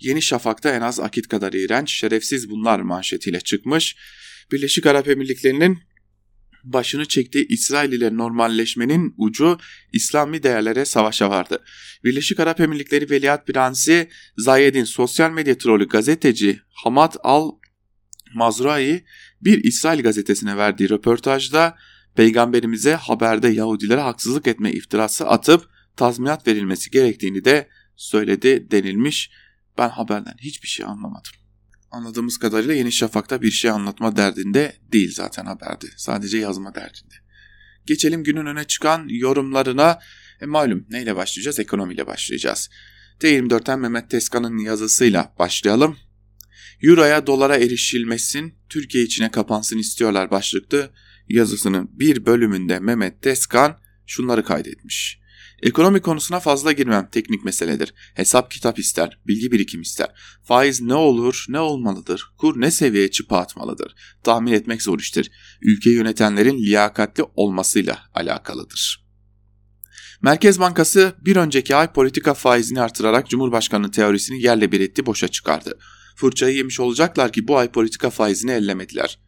Yeni 0.01 0.23
Şafak'ta 0.23 0.71
en 0.71 0.81
az 0.81 1.01
akit 1.01 1.29
kadar 1.29 1.53
iğrenç, 1.53 1.92
şerefsiz 1.92 2.51
bunlar 2.51 2.81
manşetiyle 2.81 3.40
çıkmış. 3.40 3.97
Birleşik 4.53 4.87
Arap 4.87 5.09
Emirlikleri'nin 5.09 5.79
başını 6.64 7.05
çektiği 7.05 7.47
İsrail 7.49 7.92
ile 7.92 8.16
normalleşmenin 8.16 9.14
ucu 9.18 9.59
İslami 9.92 10.42
değerlere 10.42 10.85
savaşa 10.85 11.31
vardı. 11.31 11.64
Birleşik 12.05 12.40
Arap 12.40 12.61
Emirlikleri 12.61 13.11
Veliaht 13.11 13.47
Prensi 13.47 14.09
Zayed'in 14.37 14.85
sosyal 14.85 15.31
medya 15.31 15.59
trolü 15.59 15.88
gazeteci 15.88 16.61
Hamad 16.85 17.14
Al 17.23 17.51
Mazrai 18.35 19.05
bir 19.40 19.64
İsrail 19.64 20.03
gazetesine 20.03 20.57
verdiği 20.57 20.90
röportajda 20.90 21.77
peygamberimize 22.16 22.95
haberde 22.95 23.49
Yahudilere 23.49 24.01
haksızlık 24.01 24.47
etme 24.47 24.73
iftirası 24.73 25.29
atıp 25.29 25.72
tazminat 25.96 26.46
verilmesi 26.46 26.90
gerektiğini 26.90 27.44
de 27.44 27.68
söyledi 27.96 28.70
denilmiş. 28.70 29.31
Ben 29.78 29.88
haberden 29.88 30.35
hiçbir 30.38 30.68
şey 30.68 30.87
anlamadım. 30.87 31.33
Anladığımız 31.90 32.38
kadarıyla 32.38 32.74
Yeni 32.74 32.92
Şafak'ta 32.92 33.42
bir 33.42 33.50
şey 33.50 33.70
anlatma 33.70 34.16
derdinde 34.16 34.76
değil 34.92 35.14
zaten 35.14 35.44
haberde. 35.44 35.87
Sadece 35.96 36.38
yazma 36.38 36.74
derdinde. 36.74 37.14
Geçelim 37.87 38.24
günün 38.24 38.46
öne 38.46 38.64
çıkan 38.64 39.07
yorumlarına. 39.09 39.98
E 40.40 40.46
malum 40.46 40.87
neyle 40.90 41.16
başlayacağız? 41.16 41.59
Ekonomiyle 41.59 42.07
başlayacağız. 42.07 42.70
T24'ten 43.20 43.81
Mehmet 43.81 44.11
Teskan'ın 44.11 44.59
yazısıyla 44.59 45.35
başlayalım. 45.38 45.96
Euro'ya 46.83 47.26
dolara 47.26 47.57
erişilmesin, 47.57 48.55
Türkiye 48.68 49.05
içine 49.05 49.31
kapansın 49.31 49.78
istiyorlar 49.78 50.31
başlıklı 50.31 50.90
yazısının 51.28 51.90
bir 51.92 52.26
bölümünde 52.26 52.78
Mehmet 52.78 53.22
Teskan 53.22 53.78
şunları 54.07 54.44
kaydetmiş. 54.44 55.22
Ekonomi 55.62 56.01
konusuna 56.01 56.40
fazla 56.40 56.72
girmem 56.72 57.09
teknik 57.12 57.44
meseledir. 57.44 57.94
Hesap 58.14 58.51
kitap 58.51 58.79
ister, 58.79 59.18
bilgi 59.27 59.53
birikim 59.53 59.81
ister. 59.81 60.09
Faiz 60.42 60.81
ne 60.81 60.94
olur, 60.94 61.44
ne 61.48 61.61
olmalıdır, 61.61 62.33
kur 62.38 62.61
ne 62.61 62.70
seviyeye 62.70 63.11
çıpa 63.11 63.38
atmalıdır. 63.38 63.94
Tahmin 64.22 64.53
etmek 64.53 64.83
zor 64.83 64.98
iştir. 64.98 65.31
Ülke 65.62 65.90
yönetenlerin 65.90 66.59
liyakatli 66.59 67.25
olmasıyla 67.37 67.98
alakalıdır. 68.14 69.03
Merkez 70.22 70.61
Bankası 70.61 71.14
bir 71.20 71.37
önceki 71.37 71.77
ay 71.77 71.92
politika 71.92 72.35
faizini 72.35 72.81
artırarak 72.81 73.29
Cumhurbaşkanı 73.29 73.90
teorisini 73.90 74.42
yerle 74.42 74.72
bir 74.72 74.81
etti, 74.81 75.07
boşa 75.07 75.29
çıkardı. 75.29 75.79
Fırçayı 76.16 76.57
yemiş 76.57 76.81
olacaklar 76.81 77.33
ki 77.33 77.48
bu 77.48 77.59
ay 77.59 77.70
politika 77.70 78.11
faizini 78.11 78.51
ellemediler. 78.51 79.18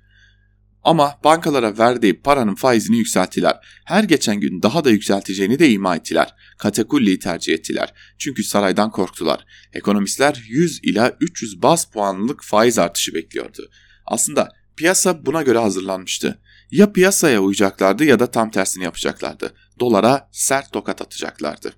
Ama 0.84 1.18
bankalara 1.24 1.78
verdiği 1.78 2.20
paranın 2.20 2.54
faizini 2.54 2.96
yükselttiler. 2.96 3.56
Her 3.84 4.04
geçen 4.04 4.40
gün 4.40 4.62
daha 4.62 4.84
da 4.84 4.90
yükselteceğini 4.90 5.58
de 5.58 5.70
ima 5.70 5.96
ettiler. 5.96 6.34
Katakulliyi 6.58 7.18
tercih 7.18 7.54
ettiler. 7.54 7.94
Çünkü 8.18 8.44
saraydan 8.44 8.90
korktular. 8.90 9.44
Ekonomistler 9.72 10.42
100 10.48 10.80
ila 10.82 11.16
300 11.20 11.62
bas 11.62 11.84
puanlık 11.84 12.44
faiz 12.44 12.78
artışı 12.78 13.14
bekliyordu. 13.14 13.70
Aslında 14.06 14.48
piyasa 14.76 15.26
buna 15.26 15.42
göre 15.42 15.58
hazırlanmıştı. 15.58 16.40
Ya 16.70 16.92
piyasaya 16.92 17.40
uyacaklardı 17.40 18.04
ya 18.04 18.20
da 18.20 18.30
tam 18.30 18.50
tersini 18.50 18.84
yapacaklardı. 18.84 19.54
Dolara 19.80 20.28
sert 20.32 20.72
tokat 20.72 21.02
atacaklardı. 21.02 21.72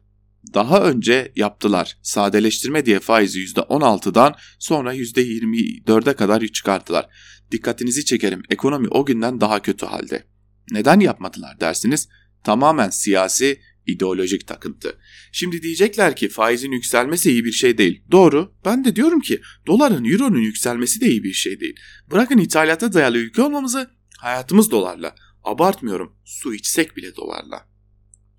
Daha 0.55 0.83
önce 0.83 1.33
yaptılar. 1.37 1.99
Sadeleştirme 2.03 2.87
diye 2.87 3.01
faizi 3.01 3.40
%16'dan 3.40 4.35
sonra 4.59 4.95
%24'e 4.95 6.12
kadar 6.12 6.47
çıkarttılar. 6.47 7.07
Dikkatinizi 7.53 8.05
çekerim 8.05 8.43
ekonomi 8.51 8.89
o 8.89 9.07
günden 9.07 9.41
daha 9.41 9.63
kötü 9.63 9.87
halde. 9.87 10.27
Neden 10.71 11.01
yapmadılar 11.01 11.61
dersiniz? 11.61 12.09
Tamamen 12.45 12.91
siyasi, 12.91 13.61
ideolojik 13.87 14.47
takıntı. 14.47 14.99
Şimdi 15.33 15.63
diyecekler 15.63 16.17
ki 16.17 16.29
faizin 16.29 16.73
yükselmesi 16.73 17.31
iyi 17.31 17.45
bir 17.45 17.53
şey 17.53 17.79
değil. 17.79 18.03
Doğru. 18.11 18.55
Ben 18.65 18.85
de 18.85 18.97
diyorum 18.97 19.21
ki 19.21 19.41
doların, 19.67 20.05
euronun 20.05 20.41
yükselmesi 20.41 21.01
de 21.01 21.07
iyi 21.07 21.25
bir 21.25 21.33
şey 21.33 21.61
değil. 21.61 21.77
Bırakın 22.11 22.39
ithalata 22.39 22.93
dayalı 22.93 23.19
ülke 23.19 23.43
olmamızı 23.43 23.91
hayatımız 24.19 24.71
dolarla. 24.71 25.15
Abartmıyorum. 25.45 26.17
Su 26.25 26.55
içsek 26.55 26.97
bile 26.97 27.17
dolarla. 27.17 27.69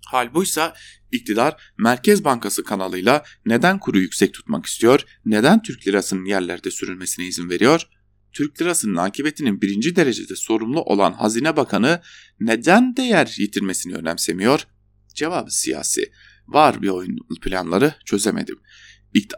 Hal 0.06 0.34
buysa 0.34 0.74
iktidar 1.12 1.72
Merkez 1.78 2.24
Bankası 2.24 2.64
kanalıyla 2.64 3.24
neden 3.46 3.78
kuru 3.78 3.98
yüksek 3.98 4.34
tutmak 4.34 4.66
istiyor, 4.66 5.04
neden 5.24 5.62
Türk 5.62 5.86
lirasının 5.86 6.24
yerlerde 6.24 6.70
sürülmesine 6.70 7.26
izin 7.26 7.50
veriyor? 7.50 7.88
Türk 8.32 8.60
lirasının 8.62 8.96
akıbetinin 8.96 9.62
birinci 9.62 9.96
derecede 9.96 10.36
sorumlu 10.36 10.82
olan 10.82 11.12
Hazine 11.12 11.56
Bakanı 11.56 12.00
neden 12.40 12.96
değer 12.96 13.34
yitirmesini 13.38 13.94
önemsemiyor? 13.94 14.66
Cevabı 15.14 15.50
siyasi. 15.50 16.12
Var 16.48 16.82
bir 16.82 16.88
oyun 16.88 17.18
planları 17.42 17.94
çözemedim. 18.04 18.58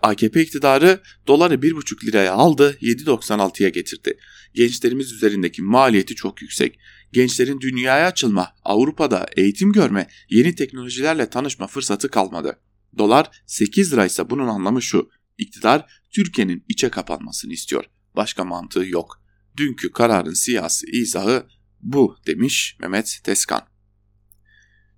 AKP 0.02 0.42
iktidarı 0.42 1.00
doları 1.26 1.54
1,5 1.54 2.06
liraya 2.06 2.32
aldı 2.32 2.76
7.96'ya 2.80 3.68
getirdi. 3.68 4.18
Gençlerimiz 4.54 5.12
üzerindeki 5.12 5.62
maliyeti 5.62 6.14
çok 6.14 6.42
yüksek. 6.42 6.78
Gençlerin 7.12 7.60
dünyaya 7.60 8.06
açılma, 8.06 8.48
Avrupa'da 8.64 9.26
eğitim 9.36 9.72
görme, 9.72 10.08
yeni 10.28 10.54
teknolojilerle 10.54 11.30
tanışma 11.30 11.66
fırsatı 11.66 12.08
kalmadı. 12.10 12.58
Dolar 12.98 13.42
8 13.46 13.92
liraysa 13.92 14.30
bunun 14.30 14.48
anlamı 14.48 14.82
şu. 14.82 15.10
İktidar 15.38 15.86
Türkiye'nin 16.10 16.64
içe 16.68 16.88
kapanmasını 16.88 17.52
istiyor. 17.52 17.84
Başka 18.20 18.44
mantığı 18.44 18.84
yok. 18.86 19.22
Dünkü 19.56 19.92
kararın 19.92 20.32
siyasi 20.32 20.86
izahı 20.86 21.46
bu 21.80 22.16
demiş 22.26 22.76
Mehmet 22.80 23.20
Teskan. 23.24 23.62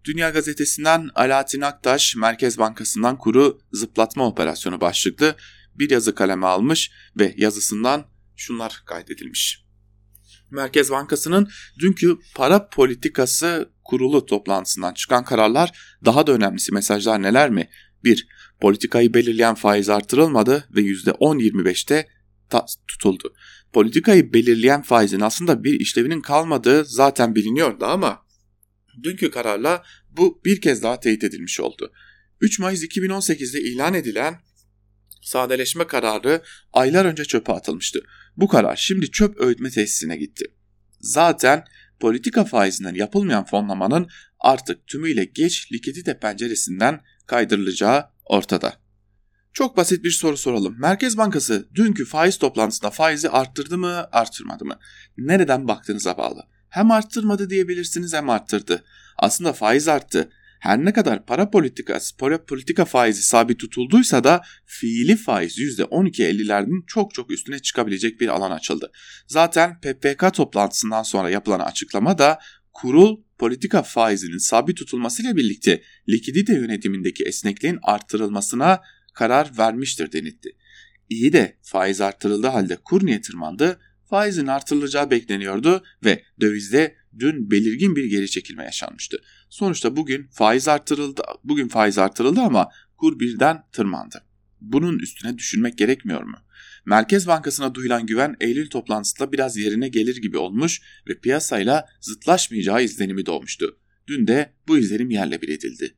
Dünya 0.04 0.30
Gazetesi'nden 0.30 1.08
Alaaddin 1.14 1.60
Aktaş 1.60 2.16
Merkez 2.16 2.58
Bankası'ndan 2.58 3.18
kuru 3.18 3.60
zıplatma 3.72 4.26
operasyonu 4.26 4.80
başlıklı 4.80 5.36
bir 5.74 5.90
yazı 5.90 6.14
kaleme 6.14 6.46
almış 6.46 6.90
ve 7.18 7.34
yazısından 7.36 8.04
şunlar 8.36 8.82
kaydedilmiş. 8.86 9.64
Merkez 10.50 10.90
Bankası'nın 10.90 11.48
dünkü 11.78 12.18
para 12.34 12.68
politikası 12.68 13.72
kurulu 13.84 14.26
toplantısından 14.26 14.94
çıkan 14.94 15.24
kararlar 15.24 15.96
daha 16.04 16.26
da 16.26 16.32
önemlisi 16.32 16.72
mesajlar 16.72 17.22
neler 17.22 17.50
mi? 17.50 17.70
1. 18.04 18.28
Politikayı 18.60 19.14
belirleyen 19.14 19.54
faiz 19.54 19.88
artırılmadı 19.88 20.68
ve 20.74 20.80
%10-25'te 20.80 22.08
tutuldu. 22.88 23.34
Politikayı 23.72 24.32
belirleyen 24.32 24.82
faizin 24.82 25.20
aslında 25.20 25.64
bir 25.64 25.80
işlevinin 25.80 26.20
kalmadığı 26.20 26.84
zaten 26.84 27.34
biliniyordu 27.34 27.84
ama 27.84 28.22
dünkü 29.02 29.30
kararla 29.30 29.82
bu 30.10 30.40
bir 30.44 30.60
kez 30.60 30.82
daha 30.82 31.00
teyit 31.00 31.24
edilmiş 31.24 31.60
oldu. 31.60 31.92
3 32.40 32.58
Mayıs 32.58 32.82
2018'de 32.82 33.60
ilan 33.60 33.94
edilen 33.94 34.40
sadeleşme 35.22 35.86
kararı 35.86 36.42
aylar 36.72 37.04
önce 37.04 37.24
çöpe 37.24 37.52
atılmıştı. 37.52 38.02
Bu 38.36 38.48
karar 38.48 38.76
şimdi 38.76 39.10
çöp 39.10 39.40
öğütme 39.40 39.70
tesisine 39.70 40.16
gitti. 40.16 40.44
Zaten 41.00 41.64
politika 42.00 42.44
faizinden 42.44 42.94
yapılmayan 42.94 43.44
fonlamanın 43.44 44.08
artık 44.40 44.86
tümüyle 44.86 45.24
geç 45.24 45.72
likidite 45.72 46.18
penceresinden 46.18 47.00
kaydırılacağı 47.26 48.04
ortada. 48.24 48.81
Çok 49.52 49.76
basit 49.76 50.04
bir 50.04 50.10
soru 50.10 50.36
soralım. 50.36 50.76
Merkez 50.78 51.16
Bankası 51.18 51.68
dünkü 51.74 52.04
faiz 52.04 52.38
toplantısında 52.38 52.90
faizi 52.90 53.28
arttırdı 53.30 53.78
mı, 53.78 54.08
arttırmadı 54.12 54.64
mı? 54.64 54.78
Nereden 55.18 55.68
baktığınıza 55.68 56.18
bağlı. 56.18 56.42
Hem 56.68 56.90
arttırmadı 56.90 57.50
diyebilirsiniz 57.50 58.14
hem 58.14 58.30
arttırdı. 58.30 58.84
Aslında 59.18 59.52
faiz 59.52 59.88
arttı. 59.88 60.30
Her 60.60 60.84
ne 60.84 60.92
kadar 60.92 61.26
para 61.26 61.50
politikası, 61.50 62.16
para 62.16 62.44
politika 62.44 62.84
faizi 62.84 63.22
sabit 63.22 63.60
tutulduysa 63.60 64.24
da 64.24 64.42
fiili 64.64 65.16
faiz 65.16 65.58
%12.50'lerden 65.58 66.86
çok 66.86 67.14
çok 67.14 67.30
üstüne 67.30 67.58
çıkabilecek 67.58 68.20
bir 68.20 68.28
alan 68.28 68.50
açıldı. 68.50 68.90
Zaten 69.26 69.80
PPK 69.80 70.34
toplantısından 70.34 71.02
sonra 71.02 71.30
yapılan 71.30 71.60
açıklama 71.60 72.18
da 72.18 72.38
kurul 72.72 73.16
politika 73.38 73.82
faizinin 73.82 74.38
sabit 74.38 74.76
tutulmasıyla 74.76 75.36
birlikte 75.36 75.82
likidite 76.08 76.54
yönetimindeki 76.54 77.24
esnekliğin 77.24 77.78
arttırılmasına 77.82 78.80
karar 79.12 79.58
vermiştir 79.58 80.12
denildi. 80.12 80.56
İyi 81.08 81.32
de 81.32 81.56
faiz 81.62 82.00
artırıldığı 82.00 82.46
halde 82.46 82.76
kur 82.76 83.06
niye 83.06 83.20
tırmandı? 83.20 83.80
Faizin 84.10 84.46
artırılacağı 84.46 85.10
bekleniyordu 85.10 85.84
ve 86.04 86.22
dövizde 86.40 86.96
dün 87.18 87.50
belirgin 87.50 87.96
bir 87.96 88.04
geri 88.04 88.30
çekilme 88.30 88.64
yaşanmıştı. 88.64 89.22
Sonuçta 89.48 89.96
bugün 89.96 90.28
faiz 90.32 90.68
artırıldı, 90.68 91.22
bugün 91.44 91.68
faiz 91.68 91.98
artırıldı 91.98 92.40
ama 92.40 92.68
kur 92.96 93.20
birden 93.20 93.64
tırmandı. 93.72 94.24
Bunun 94.60 94.98
üstüne 94.98 95.38
düşünmek 95.38 95.78
gerekmiyor 95.78 96.22
mu? 96.22 96.36
Merkez 96.86 97.26
Bankası'na 97.26 97.74
duyulan 97.74 98.06
güven 98.06 98.36
Eylül 98.40 98.70
toplantısında 98.70 99.32
biraz 99.32 99.56
yerine 99.56 99.88
gelir 99.88 100.16
gibi 100.16 100.38
olmuş 100.38 100.82
ve 101.08 101.18
piyasayla 101.18 101.86
zıtlaşmayacağı 102.00 102.84
izlenimi 102.84 103.26
doğmuştu. 103.26 103.78
Dün 104.06 104.26
de 104.26 104.52
bu 104.68 104.78
izlenim 104.78 105.10
yerle 105.10 105.42
bir 105.42 105.48
edildi. 105.48 105.94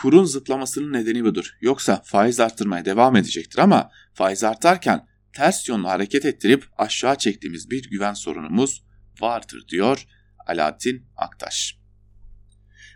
Kurun 0.00 0.24
zıplamasının 0.24 0.92
nedeni 0.92 1.24
budur. 1.24 1.56
Yoksa 1.60 2.02
faiz 2.04 2.40
arttırmaya 2.40 2.84
devam 2.84 3.16
edecektir 3.16 3.58
ama 3.58 3.90
faiz 4.14 4.44
artarken 4.44 5.06
ters 5.32 5.68
yönlü 5.68 5.86
hareket 5.86 6.24
ettirip 6.24 6.64
aşağı 6.78 7.18
çektiğimiz 7.18 7.70
bir 7.70 7.90
güven 7.90 8.12
sorunumuz 8.12 8.84
vardır 9.20 9.64
diyor 9.68 10.06
Alaaddin 10.46 11.06
Aktaş. 11.16 11.80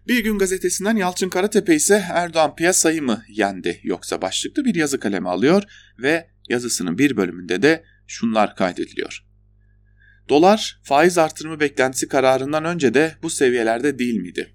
Bir 0.08 0.24
gün 0.24 0.38
gazetesinden 0.38 0.96
Yalçın 0.96 1.28
Karatepe 1.28 1.74
ise 1.74 2.04
Erdoğan 2.10 2.56
piyasayı 2.56 3.02
mı 3.02 3.24
yendi 3.28 3.80
yoksa 3.82 4.22
başlıklı 4.22 4.64
bir 4.64 4.74
yazı 4.74 5.00
kalemi 5.00 5.28
alıyor 5.28 5.62
ve 5.98 6.30
yazısının 6.48 6.98
bir 6.98 7.16
bölümünde 7.16 7.62
de 7.62 7.84
şunlar 8.06 8.56
kaydediliyor. 8.56 9.24
Dolar 10.28 10.80
faiz 10.82 11.18
artırımı 11.18 11.60
beklentisi 11.60 12.08
kararından 12.08 12.64
önce 12.64 12.94
de 12.94 13.14
bu 13.22 13.30
seviyelerde 13.30 13.98
değil 13.98 14.20
miydi? 14.20 14.53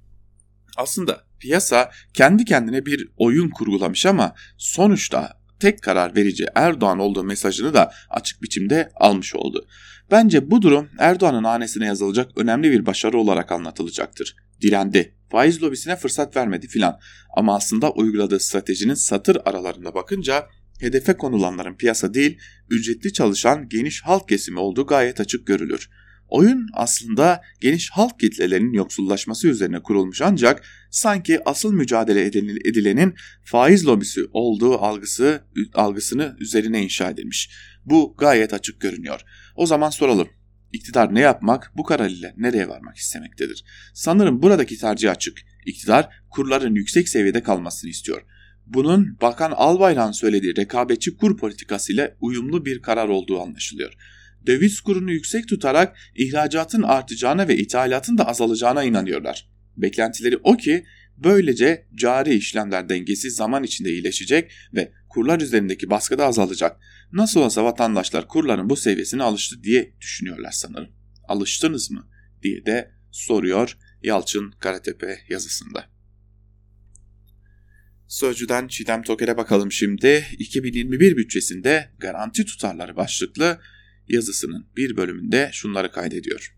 Aslında 0.77 1.23
piyasa 1.39 1.91
kendi 2.13 2.45
kendine 2.45 2.85
bir 2.85 3.07
oyun 3.17 3.49
kurgulamış 3.49 4.05
ama 4.05 4.35
sonuçta 4.57 5.39
tek 5.59 5.83
karar 5.83 6.15
verici 6.15 6.45
Erdoğan 6.55 6.99
olduğu 6.99 7.23
mesajını 7.23 7.73
da 7.73 7.91
açık 8.09 8.41
biçimde 8.41 8.91
almış 8.95 9.35
oldu. 9.35 9.67
Bence 10.11 10.51
bu 10.51 10.61
durum 10.61 10.89
Erdoğan'ın 10.99 11.43
hanesine 11.43 11.85
yazılacak 11.85 12.31
önemli 12.37 12.71
bir 12.71 12.85
başarı 12.85 13.17
olarak 13.17 13.51
anlatılacaktır. 13.51 14.35
Direndi, 14.61 15.15
faiz 15.31 15.63
lobisine 15.63 15.95
fırsat 15.95 16.35
vermedi 16.35 16.67
filan 16.67 16.99
ama 17.37 17.55
aslında 17.55 17.91
uyguladığı 17.91 18.39
stratejinin 18.39 18.93
satır 18.93 19.37
aralarında 19.45 19.93
bakınca 19.93 20.47
hedefe 20.79 21.13
konulanların 21.13 21.75
piyasa 21.75 22.13
değil, 22.13 22.39
ücretli 22.69 23.13
çalışan 23.13 23.69
geniş 23.69 24.01
halk 24.01 24.29
kesimi 24.29 24.59
olduğu 24.59 24.85
gayet 24.85 25.19
açık 25.19 25.47
görülür. 25.47 25.89
Oyun 26.29 26.67
aslında 26.73 27.41
geniş 27.61 27.89
halk 27.89 28.19
kitlelerinin 28.19 28.73
yoksullaşması 28.73 29.47
üzerine 29.47 29.81
kurulmuş 29.81 30.21
ancak 30.21 30.63
sanki 30.91 31.39
asıl 31.45 31.73
mücadele 31.73 32.25
edilenin 32.65 33.15
faiz 33.43 33.87
lobisi 33.87 34.21
olduğu 34.31 34.77
algısı 34.77 35.43
algısını 35.73 36.35
üzerine 36.39 36.83
inşa 36.83 37.09
edilmiş. 37.09 37.49
Bu 37.85 38.15
gayet 38.17 38.53
açık 38.53 38.81
görünüyor. 38.81 39.21
O 39.55 39.65
zaman 39.65 39.89
soralım. 39.89 40.27
İktidar 40.73 41.15
ne 41.15 41.19
yapmak, 41.19 41.71
bu 41.77 41.83
karar 41.83 42.09
ile 42.09 42.33
nereye 42.37 42.67
varmak 42.67 42.97
istemektedir? 42.97 43.63
Sanırım 43.93 44.41
buradaki 44.41 44.77
tercih 44.77 45.11
açık. 45.11 45.37
İktidar 45.65 46.09
kurların 46.29 46.75
yüksek 46.75 47.09
seviyede 47.09 47.43
kalmasını 47.43 47.89
istiyor. 47.89 48.21
Bunun 48.65 49.17
Bakan 49.21 49.51
Albayrak'ın 49.51 50.11
söylediği 50.11 50.55
rekabetçi 50.55 51.17
kur 51.17 51.37
politikası 51.37 51.93
ile 51.93 52.15
uyumlu 52.21 52.65
bir 52.65 52.81
karar 52.81 53.07
olduğu 53.07 53.41
anlaşılıyor 53.41 53.93
döviz 54.45 54.81
kurunu 54.81 55.11
yüksek 55.11 55.47
tutarak 55.47 55.97
ihracatın 56.15 56.81
artacağına 56.81 57.47
ve 57.47 57.57
ithalatın 57.57 58.17
da 58.17 58.27
azalacağına 58.27 58.83
inanıyorlar. 58.83 59.49
Beklentileri 59.77 60.37
o 60.43 60.57
ki 60.57 60.85
Böylece 61.23 61.87
cari 61.95 62.33
işlemler 62.33 62.89
dengesi 62.89 63.31
zaman 63.31 63.63
içinde 63.63 63.91
iyileşecek 63.91 64.51
ve 64.73 64.91
kurlar 65.09 65.41
üzerindeki 65.41 65.89
baskı 65.89 66.17
da 66.17 66.25
azalacak. 66.25 66.77
Nasıl 67.11 67.39
olsa 67.41 67.63
vatandaşlar 67.63 68.27
kurların 68.27 68.69
bu 68.69 68.75
seviyesine 68.75 69.23
alıştı 69.23 69.63
diye 69.63 69.93
düşünüyorlar 70.01 70.51
sanırım. 70.51 70.89
Alıştınız 71.27 71.91
mı 71.91 72.07
diye 72.43 72.65
de 72.65 72.91
soruyor 73.11 73.77
Yalçın 74.03 74.51
Karatepe 74.51 75.19
yazısında. 75.29 75.89
Sözcüden 78.07 78.67
Çiğdem 78.67 79.03
Toker'e 79.03 79.37
bakalım 79.37 79.71
şimdi. 79.71 80.25
2021 80.37 81.17
bütçesinde 81.17 81.89
garanti 81.97 82.45
tutarları 82.45 82.95
başlıklı 82.95 83.59
yazısının 84.09 84.65
bir 84.77 84.97
bölümünde 84.97 85.49
şunları 85.53 85.91
kaydediyor. 85.91 86.55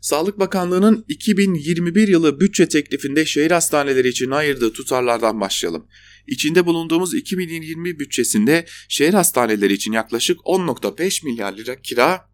Sağlık 0.00 0.38
Bakanlığı'nın 0.38 1.04
2021 1.08 2.08
yılı 2.08 2.40
bütçe 2.40 2.68
teklifinde 2.68 3.26
şehir 3.26 3.50
hastaneleri 3.50 4.08
için 4.08 4.30
ayırdığı 4.30 4.72
tutarlardan 4.72 5.40
başlayalım. 5.40 5.86
İçinde 6.26 6.66
bulunduğumuz 6.66 7.14
2020 7.14 7.98
bütçesinde 7.98 8.66
şehir 8.88 9.14
hastaneleri 9.14 9.72
için 9.72 9.92
yaklaşık 9.92 10.38
10.5 10.38 11.24
milyar 11.24 11.56
lira 11.56 11.80
kira 11.80 12.28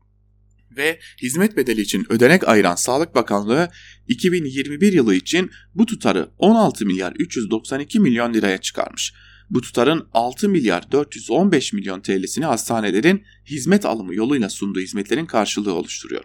ve 0.76 1.00
hizmet 1.22 1.56
bedeli 1.56 1.80
için 1.80 2.06
ödenek 2.08 2.48
ayıran 2.48 2.74
Sağlık 2.74 3.14
Bakanlığı 3.14 3.70
2021 4.08 4.92
yılı 4.92 5.14
için 5.14 5.50
bu 5.74 5.86
tutarı 5.86 6.30
16 6.38 6.86
milyar 6.86 7.12
392 7.18 8.00
milyon 8.00 8.34
liraya 8.34 8.58
çıkarmış. 8.58 9.14
Bu 9.50 9.60
tutarın 9.60 10.08
6 10.12 10.48
milyar 10.48 10.92
415 10.92 11.72
milyon 11.72 12.00
TL'sini 12.00 12.44
hastanelerin 12.44 13.24
hizmet 13.46 13.86
alımı 13.86 14.14
yoluyla 14.14 14.48
sunduğu 14.48 14.80
hizmetlerin 14.80 15.26
karşılığı 15.26 15.74
oluşturuyor. 15.74 16.24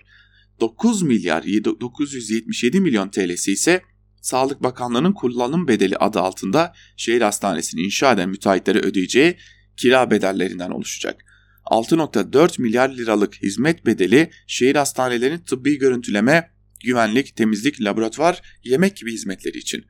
9 0.60 1.02
milyar 1.02 1.44
977 1.44 2.80
milyon 2.80 3.10
TL'si 3.10 3.52
ise 3.52 3.82
Sağlık 4.22 4.64
Bakanlığı'nın 4.64 5.14
kullanım 5.14 5.68
bedeli 5.68 5.98
adı 5.98 6.20
altında 6.20 6.74
şehir 6.98 7.22
hastanesini 7.22 7.82
inşa 7.82 8.14
eden 8.14 8.30
müteahhitlere 8.30 8.80
ödeyeceği 8.80 9.38
kira 9.78 10.12
bedellerinden 10.12 10.70
oluşacak. 10.70 11.26
6.4 11.66 12.62
milyar 12.62 12.90
liralık 12.90 13.36
hizmet 13.42 13.86
bedeli 13.86 14.32
şehir 14.48 14.76
hastanelerinin 14.76 15.40
tıbbi 15.40 15.78
görüntüleme, 15.78 16.52
güvenlik, 16.84 17.36
temizlik, 17.36 17.82
laboratuvar, 17.82 18.42
yemek 18.64 18.98
gibi 18.98 19.14
hizmetleri 19.14 19.58
için. 19.58 19.86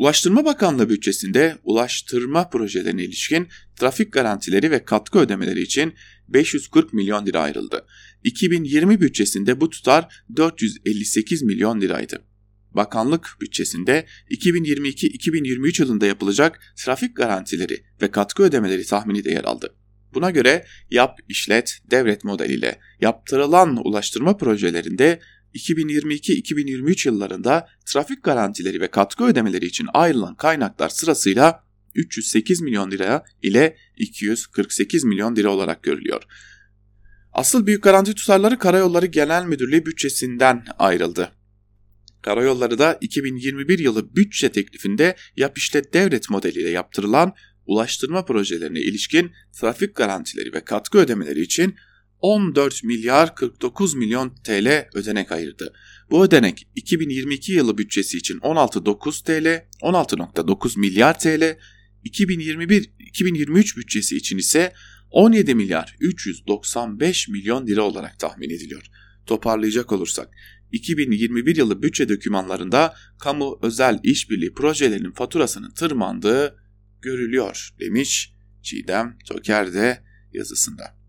Ulaştırma 0.00 0.44
Bakanlığı 0.44 0.88
bütçesinde 0.88 1.56
ulaştırma 1.64 2.50
projelerine 2.50 3.04
ilişkin 3.04 3.48
trafik 3.76 4.12
garantileri 4.12 4.70
ve 4.70 4.84
katkı 4.84 5.18
ödemeleri 5.18 5.62
için 5.62 5.94
540 6.28 6.92
milyon 6.92 7.26
lira 7.26 7.40
ayrıldı. 7.40 7.86
2020 8.24 9.00
bütçesinde 9.00 9.60
bu 9.60 9.70
tutar 9.70 10.22
458 10.36 11.42
milyon 11.42 11.80
liraydı. 11.80 12.22
Bakanlık 12.74 13.36
bütçesinde 13.40 14.06
2022-2023 14.30 15.82
yılında 15.82 16.06
yapılacak 16.06 16.74
trafik 16.76 17.16
garantileri 17.16 17.84
ve 18.02 18.10
katkı 18.10 18.42
ödemeleri 18.42 18.86
tahmini 18.86 19.24
de 19.24 19.30
yer 19.30 19.44
aldı. 19.44 19.74
Buna 20.14 20.30
göre 20.30 20.66
yap, 20.90 21.18
işlet, 21.28 21.78
devret 21.90 22.24
modeliyle 22.24 22.78
yaptırılan 23.00 23.86
ulaştırma 23.86 24.36
projelerinde 24.36 25.20
2022-2023 25.54 27.08
yıllarında 27.08 27.68
trafik 27.86 28.22
garantileri 28.22 28.80
ve 28.80 28.88
katkı 28.90 29.24
ödemeleri 29.24 29.66
için 29.66 29.86
ayrılan 29.94 30.34
kaynaklar 30.34 30.88
sırasıyla 30.88 31.64
308 31.94 32.60
milyon 32.60 32.90
lira 32.90 33.24
ile 33.42 33.76
248 33.96 35.04
milyon 35.04 35.36
lira 35.36 35.50
olarak 35.50 35.82
görülüyor. 35.82 36.22
Asıl 37.32 37.66
büyük 37.66 37.82
garanti 37.82 38.14
tutarları 38.14 38.58
Karayolları 38.58 39.06
Genel 39.06 39.44
Müdürlüğü 39.44 39.86
bütçesinden 39.86 40.64
ayrıldı. 40.78 41.32
Karayolları 42.22 42.78
da 42.78 42.98
2021 43.00 43.78
yılı 43.78 44.16
bütçe 44.16 44.52
teklifinde 44.52 45.16
yap 45.36 45.58
işlet 45.58 45.94
devret 45.94 46.30
modeliyle 46.30 46.70
yaptırılan 46.70 47.32
ulaştırma 47.66 48.24
projelerine 48.24 48.80
ilişkin 48.80 49.32
trafik 49.60 49.94
garantileri 49.94 50.52
ve 50.52 50.60
katkı 50.60 50.98
ödemeleri 50.98 51.40
için 51.40 51.74
14 52.20 52.84
milyar 52.84 53.34
49 53.34 53.94
milyon 53.94 54.34
TL 54.44 54.88
ödenek 54.94 55.32
ayırdı. 55.32 55.72
Bu 56.10 56.24
ödenek 56.24 56.68
2022 56.74 57.52
yılı 57.52 57.78
bütçesi 57.78 58.18
için 58.18 58.38
16.9 58.38 59.24
TL, 59.24 59.66
16.9 59.82 60.78
milyar 60.78 61.18
TL, 61.18 61.56
2021-2023 62.04 63.76
bütçesi 63.76 64.16
için 64.16 64.38
ise 64.38 64.72
17 65.10 65.54
milyar 65.54 65.96
395 66.00 67.28
milyon 67.28 67.66
lira 67.66 67.82
olarak 67.82 68.18
tahmin 68.18 68.50
ediliyor. 68.50 68.86
Toparlayacak 69.26 69.92
olursak 69.92 70.28
2021 70.72 71.56
yılı 71.56 71.82
bütçe 71.82 72.08
dokümanlarında 72.08 72.94
kamu 73.18 73.58
özel 73.62 74.00
işbirliği 74.02 74.52
projelerinin 74.54 75.12
faturasının 75.12 75.70
tırmandığı 75.70 76.56
görülüyor 77.02 77.70
demiş 77.80 78.32
Çiğdem 78.62 79.18
Toker 79.26 79.72
de 79.72 80.04
yazısında. 80.32 80.99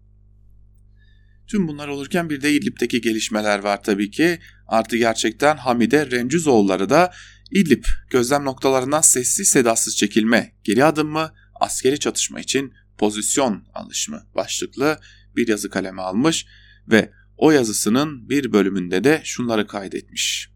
Tüm 1.51 1.67
bunlar 1.67 1.87
olurken 1.87 2.29
bir 2.29 2.41
de 2.41 2.53
İdlib'deki 2.53 3.01
gelişmeler 3.01 3.59
var 3.59 3.83
tabii 3.83 4.11
ki. 4.11 4.39
Artı 4.67 4.97
gerçekten 4.97 5.57
Hamide 5.57 6.11
Rencüzoğulları 6.11 6.89
da 6.89 7.11
İdlib 7.51 7.83
gözlem 8.09 8.45
noktalarından 8.45 9.01
sessiz 9.01 9.47
sedasız 9.47 9.97
çekilme, 9.97 10.55
geri 10.63 10.85
adım 10.85 11.09
mı, 11.09 11.33
askeri 11.61 11.99
çatışma 11.99 12.39
için 12.39 12.73
pozisyon 12.97 13.63
alışımı 13.73 14.23
başlıklı 14.35 14.99
bir 15.35 15.47
yazı 15.47 15.69
kaleme 15.69 16.01
almış 16.01 16.45
ve 16.87 17.11
o 17.37 17.51
yazısının 17.51 18.29
bir 18.29 18.53
bölümünde 18.53 19.03
de 19.03 19.21
şunları 19.23 19.67
kaydetmiş. 19.67 20.51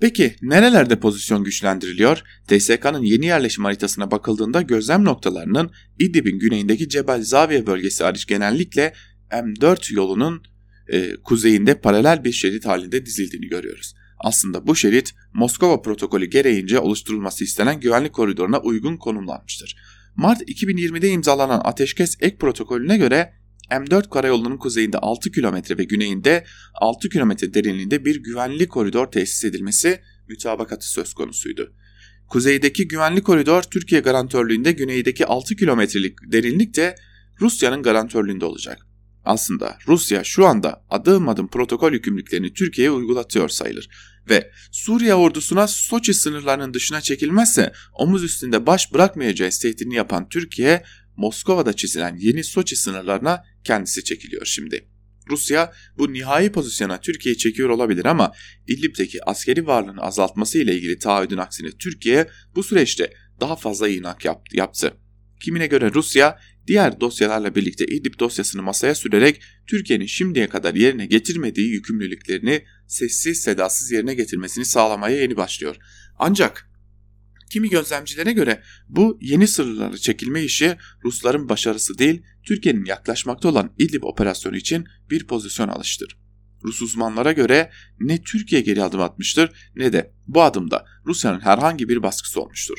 Peki 0.00 0.36
nerelerde 0.42 1.00
pozisyon 1.00 1.44
güçlendiriliyor? 1.44 2.22
TSK'nın 2.46 3.02
yeni 3.02 3.26
yerleşim 3.26 3.64
haritasına 3.64 4.10
bakıldığında 4.10 4.62
gözlem 4.62 5.04
noktalarının 5.04 5.70
İdlib'in 5.98 6.38
güneyindeki 6.38 6.88
Cebel 6.88 7.22
Zaviye 7.22 7.66
bölgesi 7.66 8.04
hariç 8.04 8.26
genellikle 8.26 8.94
M4 9.30 9.94
yolunun 9.94 10.42
e, 10.88 11.16
kuzeyinde 11.16 11.80
paralel 11.80 12.24
bir 12.24 12.32
şerit 12.32 12.66
halinde 12.66 13.06
dizildiğini 13.06 13.46
görüyoruz. 13.46 13.94
Aslında 14.18 14.66
bu 14.66 14.76
şerit 14.76 15.14
Moskova 15.32 15.82
protokolü 15.82 16.26
gereğince 16.26 16.78
oluşturulması 16.78 17.44
istenen 17.44 17.80
güvenlik 17.80 18.12
koridoruna 18.12 18.60
uygun 18.60 18.96
konumlanmıştır. 18.96 19.76
Mart 20.16 20.42
2020'de 20.42 21.08
imzalanan 21.10 21.60
ateşkes 21.64 22.16
ek 22.20 22.36
protokolüne 22.36 22.98
göre 22.98 23.32
M4 23.70 24.10
karayolunun 24.10 24.56
kuzeyinde 24.56 24.98
6 24.98 25.30
kilometre 25.30 25.78
ve 25.78 25.84
güneyinde 25.84 26.44
6 26.74 27.08
kilometre 27.08 27.54
derinliğinde 27.54 28.04
bir 28.04 28.22
güvenlik 28.22 28.70
koridor 28.70 29.06
tesis 29.06 29.44
edilmesi 29.44 30.00
mütabakatı 30.28 30.90
söz 30.90 31.14
konusuydu. 31.14 31.74
Kuzeydeki 32.28 32.88
güvenlik 32.88 33.24
koridor 33.24 33.62
Türkiye 33.62 34.00
garantörlüğünde 34.00 34.72
güneydeki 34.72 35.26
6 35.26 35.56
kilometrelik 35.56 36.18
derinlik 36.32 36.76
de 36.76 36.94
Rusya'nın 37.40 37.82
garantörlüğünde 37.82 38.44
olacak. 38.44 38.87
Aslında 39.28 39.78
Rusya 39.88 40.24
şu 40.24 40.46
anda 40.46 40.84
adım 40.90 41.28
adım 41.28 41.48
protokol 41.48 41.92
yükümlülüklerini 41.92 42.54
Türkiye'ye 42.54 42.90
uygulatıyor 42.90 43.48
sayılır 43.48 43.88
ve 44.30 44.50
Suriye 44.72 45.14
ordusuna 45.14 45.66
Soçi 45.66 46.14
sınırlarının 46.14 46.74
dışına 46.74 47.00
çekilmezse 47.00 47.72
omuz 47.98 48.24
üstünde 48.24 48.66
baş 48.66 48.92
bırakmayacağı 48.92 49.50
tehditini 49.50 49.94
yapan 49.94 50.28
Türkiye 50.28 50.82
Moskova'da 51.16 51.72
çizilen 51.72 52.16
yeni 52.16 52.44
Soçi 52.44 52.76
sınırlarına 52.76 53.44
kendisi 53.64 54.04
çekiliyor 54.04 54.46
şimdi. 54.46 54.88
Rusya 55.30 55.72
bu 55.98 56.12
nihai 56.12 56.52
pozisyona 56.52 57.00
Türkiye'yi 57.00 57.38
çekiyor 57.38 57.68
olabilir 57.68 58.04
ama 58.04 58.32
İdlib'deki 58.68 59.24
askeri 59.24 59.66
varlığını 59.66 60.00
azaltması 60.00 60.58
ile 60.58 60.74
ilgili 60.74 60.98
taahhüdün 60.98 61.38
aksine 61.38 61.70
Türkiye 61.70 62.28
bu 62.54 62.62
süreçte 62.62 63.12
daha 63.40 63.56
fazla 63.56 63.88
inak 63.88 64.24
yaptı. 64.52 64.92
Kimine 65.40 65.66
göre 65.66 65.92
Rusya 65.94 66.38
diğer 66.66 67.00
dosyalarla 67.00 67.54
birlikte 67.54 67.86
İdlib 67.86 68.18
dosyasını 68.18 68.62
masaya 68.62 68.94
sürerek 68.94 69.42
Türkiye'nin 69.66 70.06
şimdiye 70.06 70.48
kadar 70.48 70.74
yerine 70.74 71.06
getirmediği 71.06 71.68
yükümlülüklerini 71.68 72.64
sessiz 72.86 73.40
sedasız 73.40 73.90
yerine 73.90 74.14
getirmesini 74.14 74.64
sağlamaya 74.64 75.20
yeni 75.20 75.36
başlıyor. 75.36 75.76
Ancak 76.18 76.70
kimi 77.50 77.68
gözlemcilere 77.68 78.32
göre 78.32 78.62
bu 78.88 79.18
yeni 79.20 79.48
sırları 79.48 79.98
çekilme 79.98 80.42
işi 80.42 80.76
Rusların 81.04 81.48
başarısı 81.48 81.98
değil, 81.98 82.22
Türkiye'nin 82.46 82.84
yaklaşmakta 82.84 83.48
olan 83.48 83.74
İdlib 83.78 84.02
operasyonu 84.02 84.56
için 84.56 84.84
bir 85.10 85.26
pozisyon 85.26 85.68
alıştır. 85.68 86.18
Rus 86.64 86.82
uzmanlara 86.82 87.32
göre 87.32 87.70
ne 88.00 88.22
Türkiye 88.22 88.60
geri 88.60 88.82
adım 88.82 89.00
atmıştır 89.00 89.70
ne 89.76 89.92
de 89.92 90.12
bu 90.26 90.42
adımda 90.42 90.86
Rusya'nın 91.06 91.40
herhangi 91.40 91.88
bir 91.88 92.02
baskısı 92.02 92.40
olmuştur. 92.40 92.78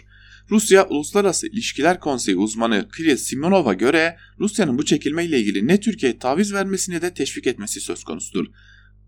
Rusya 0.51 0.87
Uluslararası 0.87 1.47
İlişkiler 1.47 1.99
Konseyi 1.99 2.37
uzmanı 2.37 2.89
Kirill 2.97 3.17
Simonov'a 3.17 3.73
göre 3.73 4.17
Rusya'nın 4.39 4.77
bu 4.77 4.85
çekilme 4.85 5.25
ile 5.25 5.39
ilgili 5.39 5.67
ne 5.67 5.79
Türkiye 5.79 6.19
taviz 6.19 6.53
vermesini 6.53 7.01
de 7.01 7.13
teşvik 7.13 7.47
etmesi 7.47 7.81
söz 7.81 8.03
konusudur. 8.03 8.45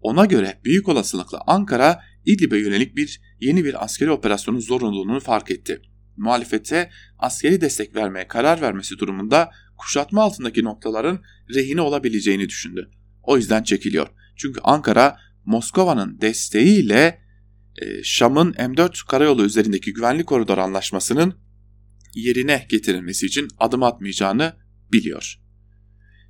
Ona 0.02 0.26
göre 0.26 0.60
büyük 0.66 0.90
olasılıkla 0.90 1.42
Ankara 1.48 2.00
İdlib'e 2.26 2.58
yönelik 2.58 2.96
bir 2.96 3.22
yeni 3.40 3.66
bir 3.66 3.84
askeri 3.84 4.12
operasyonun 4.12 4.60
zorunluluğunu 4.60 5.20
fark 5.20 5.52
etti. 5.52 5.82
Muhalefete 6.18 6.90
askeri 7.20 7.62
destek 7.62 7.96
vermeye 7.96 8.28
karar 8.28 8.62
vermesi 8.62 8.98
durumunda 9.00 9.52
kuşatma 9.78 10.24
altındaki 10.24 10.64
noktaların 10.64 11.22
rehine 11.56 11.82
olabileceğini 11.82 12.50
düşündü. 12.50 12.90
O 13.24 13.38
yüzden 13.38 13.64
çekiliyor. 13.64 14.08
Çünkü 14.36 14.62
Ankara 14.64 15.18
Moskova'nın 15.46 16.22
desteğiyle 16.22 17.22
Şam'ın 18.04 18.54
M4 18.54 19.08
karayolu 19.08 19.46
üzerindeki 19.46 19.94
güvenlik 19.94 20.28
koridor 20.28 20.58
anlaşmasının 20.58 21.34
yerine 22.16 22.68
getirilmesi 22.70 23.26
için 23.26 23.48
adım 23.60 23.84
atmayacağını 23.84 24.54
biliyor. 24.92 25.42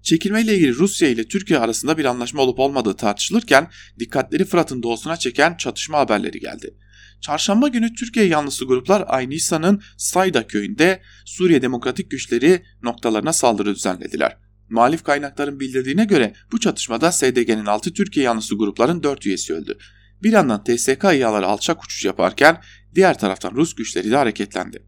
Çekilmeyle 0.04 0.56
ilgili 0.56 0.76
Rusya 0.76 1.10
ile 1.10 1.28
Türkiye 1.28 1.60
arasında 1.60 1.98
bir 1.98 2.06
anlaşma 2.06 2.42
olup 2.42 2.60
olmadığı 2.60 2.96
tartışılırken 2.96 3.70
dikkatleri 4.00 4.46
Fırat'ın 4.46 4.84
doğusuna 4.84 5.18
çeken 5.18 5.58
çatışma 5.58 6.00
haberleri 6.00 6.39
geldi. 6.39 6.78
Çarşamba 7.22 7.68
günü 7.68 7.94
Türkiye 7.94 8.26
yanlısı 8.26 8.66
gruplar 8.66 9.04
Aynisa'nın 9.08 9.82
Sayda 9.98 10.48
köyünde 10.48 11.02
Suriye 11.26 11.62
Demokratik 11.62 12.12
Güçleri 12.12 12.64
noktalarına 12.84 13.34
saldırı 13.34 13.76
düzenlediler. 13.76 14.38
Muhalif 14.70 15.04
kaynakların 15.04 15.60
bildirdiğine 15.60 16.06
göre 16.06 16.34
bu 16.52 16.60
çatışmada 16.60 17.12
SDG'nin 17.12 17.66
6 17.66 17.94
Türkiye 17.94 18.26
yanlısı 18.26 18.58
grupların 18.58 19.04
4 19.04 19.26
üyesi 19.26 19.54
öldü. 19.54 19.78
Bir 20.24 20.32
yandan 20.32 20.64
TSK 20.64 21.04
İHA'ları 21.04 21.46
alçak 21.46 21.84
uçuş 21.84 22.06
yaparken 22.06 22.62
diğer 22.96 23.20
taraftan 23.20 23.52
Rus 23.52 23.76
güçleri 23.76 24.12
de 24.12 24.16
hareketlendi. 24.16 24.84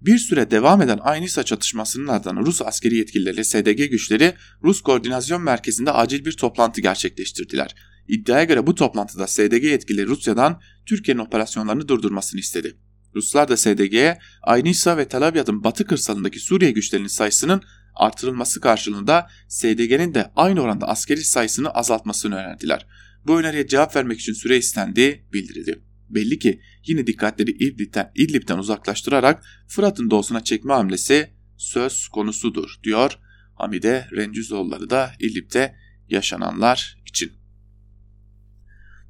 Bir 0.00 0.18
süre 0.18 0.50
devam 0.50 0.82
eden 0.82 0.98
Aynisa 1.02 1.42
çatışmasının 1.42 2.08
ardından 2.08 2.36
Rus 2.36 2.62
askeri 2.62 2.96
yetkilileri 2.96 3.44
SDG 3.44 3.90
güçleri 3.90 4.34
Rus 4.62 4.80
Koordinasyon 4.80 5.42
Merkezi'nde 5.42 5.92
acil 5.92 6.24
bir 6.24 6.32
toplantı 6.32 6.80
gerçekleştirdiler. 6.80 7.74
İddiaya 8.08 8.44
göre 8.44 8.66
bu 8.66 8.74
toplantıda 8.74 9.26
SDG 9.26 9.64
yetkilileri 9.64 10.06
Rusya'dan 10.06 10.60
Türkiye'nin 10.86 11.20
operasyonlarını 11.20 11.88
durdurmasını 11.88 12.40
istedi. 12.40 12.76
Ruslar 13.14 13.48
da 13.48 13.56
SDG'ye 13.56 14.18
Aynisa 14.42 14.96
ve 14.96 15.08
Tel 15.08 15.28
Abyad'ın 15.28 15.64
batı 15.64 15.86
kırsalındaki 15.86 16.40
Suriye 16.40 16.70
güçlerinin 16.70 17.08
sayısının 17.08 17.62
artırılması 17.94 18.60
karşılığında 18.60 19.28
SDG'nin 19.48 20.14
de 20.14 20.30
aynı 20.36 20.60
oranda 20.60 20.88
askeri 20.88 21.24
sayısını 21.24 21.70
azaltmasını 21.70 22.34
önerdiler. 22.34 22.86
Bu 23.28 23.40
öneriye 23.40 23.66
cevap 23.66 23.96
vermek 23.96 24.20
için 24.20 24.32
süre 24.32 24.56
istendiği 24.56 25.24
bildirildi. 25.32 25.82
Belli 26.08 26.38
ki 26.38 26.60
yine 26.86 27.06
dikkatleri 27.06 27.50
İdlib'den, 27.50 28.12
İdlib'den 28.14 28.58
uzaklaştırarak 28.58 29.44
Fırat'ın 29.68 30.10
doğusuna 30.10 30.44
çekme 30.44 30.72
hamlesi 30.72 31.30
söz 31.56 32.08
konusudur 32.08 32.74
diyor 32.84 33.18
Hamide 33.54 34.08
Rencüzoğulları 34.12 34.90
da 34.90 35.12
İdlib'de 35.20 35.74
yaşananlar 36.08 37.02
için. 37.06 37.32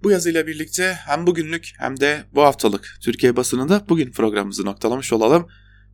Bu 0.02 0.10
yazıyla 0.10 0.46
birlikte 0.46 0.98
hem 1.06 1.26
bugünlük 1.26 1.72
hem 1.78 2.00
de 2.00 2.24
bu 2.32 2.42
haftalık 2.42 2.98
Türkiye 3.02 3.36
basınında 3.36 3.84
bugün 3.88 4.12
programımızı 4.12 4.64
noktalamış 4.64 5.12
olalım. 5.12 5.48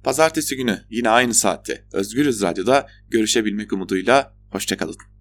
Pazartesi 0.05 0.57
günü 0.57 0.81
yine 0.91 1.09
aynı 1.09 1.35
saatte 1.35 1.85
Özgürüz 1.93 2.43
Radyo'da 2.43 2.89
görüşebilmek 3.11 3.73
umuduyla 3.73 4.37
hoşçakalın. 4.51 5.14